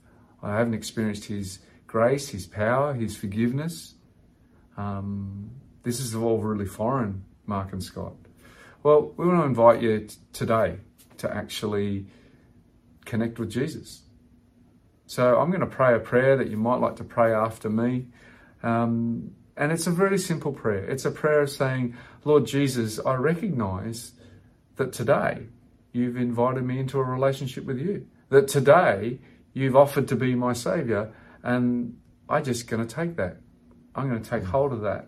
I 0.42 0.56
haven't 0.56 0.74
experienced 0.74 1.26
His 1.26 1.58
grace, 1.86 2.30
His 2.30 2.46
power, 2.46 2.94
His 2.94 3.16
forgiveness. 3.16 3.94
Um, 4.76 5.50
this 5.82 6.00
is 6.00 6.14
all 6.14 6.38
really 6.38 6.66
foreign, 6.66 7.24
Mark 7.46 7.72
and 7.72 7.82
Scott. 7.82 8.14
Well, 8.82 9.12
we 9.16 9.26
want 9.26 9.40
to 9.40 9.46
invite 9.46 9.82
you 9.82 10.00
t- 10.00 10.16
today 10.32 10.78
to 11.18 11.34
actually 11.34 12.06
connect 13.04 13.38
with 13.38 13.50
Jesus. 13.50 14.02
So 15.06 15.38
I'm 15.38 15.50
going 15.50 15.60
to 15.60 15.66
pray 15.66 15.94
a 15.94 15.98
prayer 15.98 16.36
that 16.36 16.48
you 16.48 16.56
might 16.56 16.80
like 16.80 16.96
to 16.96 17.04
pray 17.04 17.32
after 17.32 17.68
me. 17.68 18.06
Um, 18.62 19.32
and 19.56 19.70
it's 19.70 19.86
a 19.86 19.90
very 19.90 20.18
simple 20.18 20.52
prayer. 20.52 20.84
It's 20.84 21.04
a 21.04 21.10
prayer 21.10 21.42
of 21.42 21.50
saying, 21.50 21.96
Lord 22.24 22.46
Jesus, 22.46 22.98
I 23.04 23.14
recognize 23.14 24.12
that 24.76 24.92
today 24.92 25.46
you've 25.92 26.16
invited 26.16 26.64
me 26.64 26.78
into 26.78 26.98
a 26.98 27.04
relationship 27.04 27.64
with 27.64 27.78
you. 27.78 28.06
That 28.30 28.48
today 28.48 29.20
you've 29.52 29.76
offered 29.76 30.08
to 30.08 30.16
be 30.16 30.34
my 30.34 30.54
Savior. 30.54 31.12
And 31.42 31.98
I'm 32.28 32.42
just 32.42 32.66
going 32.66 32.84
to 32.84 32.92
take 32.92 33.16
that. 33.16 33.36
I'm 33.94 34.08
going 34.08 34.22
to 34.22 34.28
take 34.28 34.42
hold 34.42 34.72
of 34.72 34.80
that. 34.80 35.06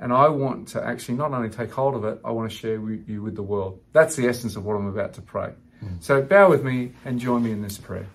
And 0.00 0.12
I 0.12 0.28
want 0.28 0.68
to 0.68 0.84
actually 0.84 1.14
not 1.16 1.32
only 1.32 1.50
take 1.50 1.70
hold 1.70 1.94
of 1.94 2.04
it, 2.04 2.20
I 2.24 2.32
want 2.32 2.50
to 2.50 2.56
share 2.56 2.80
with 2.80 3.08
you 3.08 3.22
with 3.22 3.36
the 3.36 3.42
world. 3.42 3.80
That's 3.92 4.16
the 4.16 4.26
essence 4.26 4.56
of 4.56 4.64
what 4.64 4.74
I'm 4.74 4.88
about 4.88 5.14
to 5.14 5.22
pray. 5.22 5.52
So 6.00 6.22
bow 6.22 6.50
with 6.50 6.64
me 6.64 6.92
and 7.04 7.18
join 7.18 7.42
me 7.44 7.50
in 7.50 7.62
this 7.62 7.78
prayer. 7.78 8.06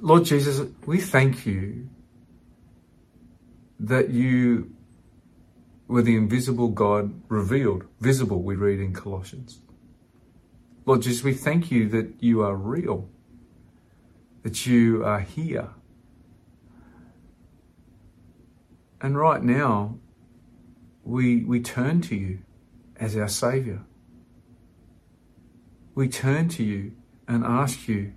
Lord 0.00 0.24
Jesus, 0.24 0.68
we 0.86 1.00
thank 1.00 1.46
you 1.46 1.88
that 3.78 4.10
you 4.10 4.74
were 5.88 6.02
the 6.02 6.16
invisible 6.16 6.68
God 6.68 7.20
revealed. 7.28 7.84
Visible, 8.00 8.42
we 8.42 8.56
read 8.56 8.80
in 8.80 8.92
Colossians. 8.92 9.60
Lord 10.86 11.02
Jesus, 11.02 11.22
we 11.22 11.34
thank 11.34 11.70
you 11.70 11.88
that 11.88 12.14
you 12.20 12.42
are 12.42 12.54
real, 12.54 13.08
that 14.42 14.66
you 14.66 15.04
are 15.04 15.20
here. 15.20 15.68
And 19.00 19.18
right 19.18 19.42
now, 19.42 19.98
we, 21.04 21.44
we 21.44 21.60
turn 21.60 22.02
to 22.02 22.16
you 22.16 22.40
as 22.96 23.16
our 23.16 23.28
Saviour. 23.28 23.80
We 26.00 26.08
turn 26.08 26.48
to 26.56 26.64
you 26.64 26.92
and 27.28 27.44
ask 27.44 27.86
you 27.86 28.14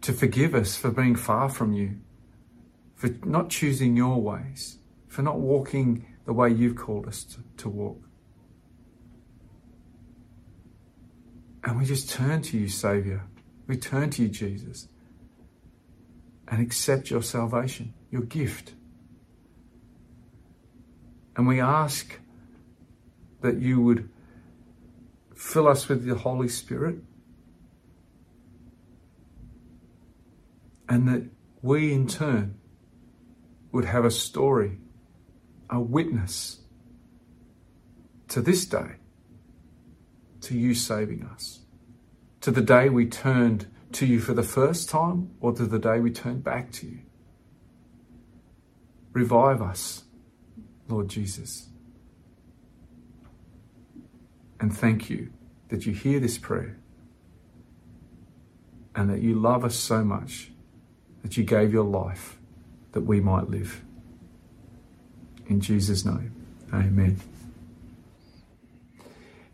to 0.00 0.14
forgive 0.14 0.54
us 0.54 0.76
for 0.76 0.90
being 0.90 1.14
far 1.14 1.50
from 1.50 1.74
you, 1.74 1.96
for 2.94 3.10
not 3.22 3.50
choosing 3.50 3.98
your 3.98 4.18
ways, 4.18 4.78
for 5.06 5.20
not 5.20 5.38
walking 5.38 6.06
the 6.24 6.32
way 6.32 6.48
you've 6.48 6.76
called 6.76 7.06
us 7.06 7.22
to, 7.24 7.40
to 7.58 7.68
walk. 7.68 8.02
And 11.64 11.78
we 11.78 11.84
just 11.84 12.08
turn 12.08 12.40
to 12.40 12.56
you, 12.56 12.70
Saviour. 12.70 13.24
We 13.66 13.76
turn 13.76 14.08
to 14.12 14.22
you, 14.22 14.28
Jesus, 14.28 14.88
and 16.48 16.62
accept 16.62 17.10
your 17.10 17.22
salvation, 17.22 17.92
your 18.10 18.22
gift. 18.22 18.72
And 21.36 21.46
we 21.46 21.60
ask 21.60 22.18
that 23.42 23.60
you 23.60 23.82
would 23.82 24.08
fill 25.36 25.68
us 25.68 25.88
with 25.88 26.04
the 26.04 26.14
Holy 26.14 26.48
Spirit 26.48 26.96
and 30.88 31.06
that 31.06 31.28
we 31.62 31.92
in 31.92 32.06
turn 32.06 32.56
would 33.70 33.84
have 33.84 34.04
a 34.04 34.10
story, 34.10 34.78
a 35.68 35.78
witness 35.78 36.60
to 38.28 38.40
this 38.40 38.64
day, 38.64 38.96
to 40.40 40.56
you 40.56 40.74
saving 40.74 41.22
us, 41.24 41.60
to 42.40 42.50
the 42.50 42.62
day 42.62 42.88
we 42.88 43.06
turned 43.06 43.66
to 43.92 44.06
you 44.06 44.20
for 44.20 44.32
the 44.32 44.42
first 44.42 44.88
time 44.88 45.30
or 45.40 45.52
to 45.52 45.66
the 45.66 45.78
day 45.78 46.00
we 46.00 46.10
turned 46.10 46.42
back 46.42 46.70
to 46.70 46.86
you. 46.86 47.00
Revive 49.12 49.60
us, 49.60 50.04
Lord 50.88 51.08
Jesus. 51.08 51.68
And 54.66 54.76
thank 54.76 55.08
you 55.08 55.28
that 55.68 55.86
you 55.86 55.92
hear 55.92 56.18
this 56.18 56.38
prayer 56.38 56.76
and 58.96 59.08
that 59.08 59.20
you 59.20 59.36
love 59.36 59.64
us 59.64 59.76
so 59.76 60.02
much 60.02 60.50
that 61.22 61.36
you 61.36 61.44
gave 61.44 61.72
your 61.72 61.84
life 61.84 62.36
that 62.90 63.02
we 63.02 63.20
might 63.20 63.48
live. 63.48 63.84
In 65.46 65.60
Jesus' 65.60 66.04
name, 66.04 66.34
amen. 66.74 67.20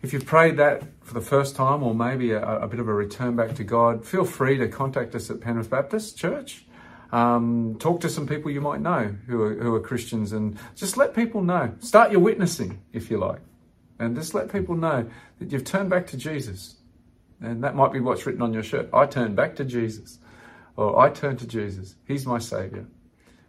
If 0.01 0.15
you've 0.15 0.25
prayed 0.25 0.57
that 0.57 0.83
for 1.03 1.13
the 1.13 1.21
first 1.21 1.57
time 1.57 1.83
or 1.83 1.95
maybe 1.95 2.31
a, 2.31 2.43
a 2.43 2.67
bit 2.67 2.81
of 2.81 2.89
a 2.89 2.95
return 2.95 3.37
back 3.37 3.55
to 3.57 3.65
God, 3.65 4.07
feel 4.07 4.25
free 4.25 4.57
to 4.57 4.67
contact 4.67 5.15
us 5.15 5.29
at 5.29 5.43
Penrith 5.43 5.69
Baptist 5.69 6.17
Church. 6.17 6.65
Um, 7.13 7.77
talk 7.79 8.01
to 8.01 8.09
some 8.09 8.27
people 8.27 8.51
you 8.51 8.63
might 8.63 8.81
know 8.81 9.15
who 9.27 9.43
are, 9.43 9.55
who 9.57 9.75
are 9.75 9.81
Christians 9.81 10.33
and 10.33 10.59
just 10.75 10.97
let 10.97 11.15
people 11.15 11.43
know. 11.43 11.75
Start 11.81 12.13
your 12.13 12.21
witnessing, 12.21 12.81
if 12.95 13.11
you 13.11 13.19
like. 13.19 13.43
And 13.99 14.17
just 14.17 14.35
let 14.35 14.51
people 14.51 14.75
know 14.75 15.09
that 15.39 15.53
you've 15.53 15.65
turned 15.65 15.91
back 15.91 16.07
to 16.09 16.17
Jesus. 16.17 16.77
And 17.41 17.63
that 17.65 17.75
might 17.75 17.93
be 17.93 18.01
what's 18.01 18.27
written 18.27 18.43
on 18.43 18.53
your 18.53 18.63
shirt. 18.63 18.89
I 18.93 19.07
turn 19.07 19.35
back 19.35 19.57
to 19.57 19.65
Jesus. 19.65 20.19
Or 20.77 20.99
I 20.99 21.11
turn 21.11 21.37
to 21.39 21.47
Jesus. 21.47 21.97
He's 22.07 22.27
my 22.27 22.39
Savior. 22.39 22.87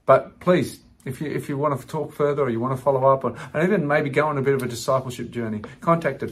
But 0.05 0.39
please, 0.39 0.79
if 1.05 1.21
you 1.21 1.29
if 1.29 1.49
you 1.49 1.57
want 1.57 1.79
to 1.79 1.87
talk 1.87 2.13
further 2.13 2.43
or 2.43 2.49
you 2.49 2.59
want 2.59 2.75
to 2.75 2.81
follow 2.81 3.05
up 3.05 3.25
on, 3.25 3.37
and 3.53 3.63
even 3.63 3.87
maybe 3.87 4.09
go 4.09 4.27
on 4.27 4.37
a 4.37 4.41
bit 4.41 4.53
of 4.53 4.61
a 4.61 4.67
discipleship 4.67 5.31
journey, 5.31 5.61
contact 5.81 6.23
us. 6.23 6.31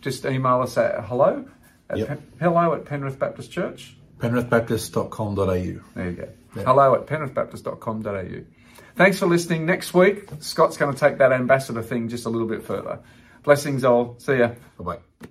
Just 0.00 0.24
email 0.24 0.60
us 0.62 0.76
at 0.76 1.04
hello 1.04 1.44
at 1.88 1.98
Yep. 1.98 2.08
Pen, 2.08 2.22
hello 2.40 2.74
at 2.74 2.84
Penrith 2.84 3.18
Baptist 3.18 3.50
Church. 3.50 3.96
penrithbaptist.com.au. 4.18 5.44
There 5.44 6.10
you 6.10 6.12
go. 6.12 6.28
Hello 6.54 6.94
at 6.94 7.06
penrithbaptist.com.au. 7.06 8.44
Thanks 8.96 9.18
for 9.18 9.26
listening. 9.26 9.66
Next 9.66 9.94
week, 9.94 10.28
Scott's 10.40 10.76
going 10.76 10.92
to 10.92 10.98
take 10.98 11.18
that 11.18 11.32
ambassador 11.32 11.82
thing 11.82 12.08
just 12.08 12.26
a 12.26 12.28
little 12.28 12.48
bit 12.48 12.62
further. 12.62 12.98
Blessings 13.42 13.84
all. 13.84 14.16
See 14.18 14.38
ya. 14.38 14.48
Bye 14.78 14.84
bye. 14.84 15.30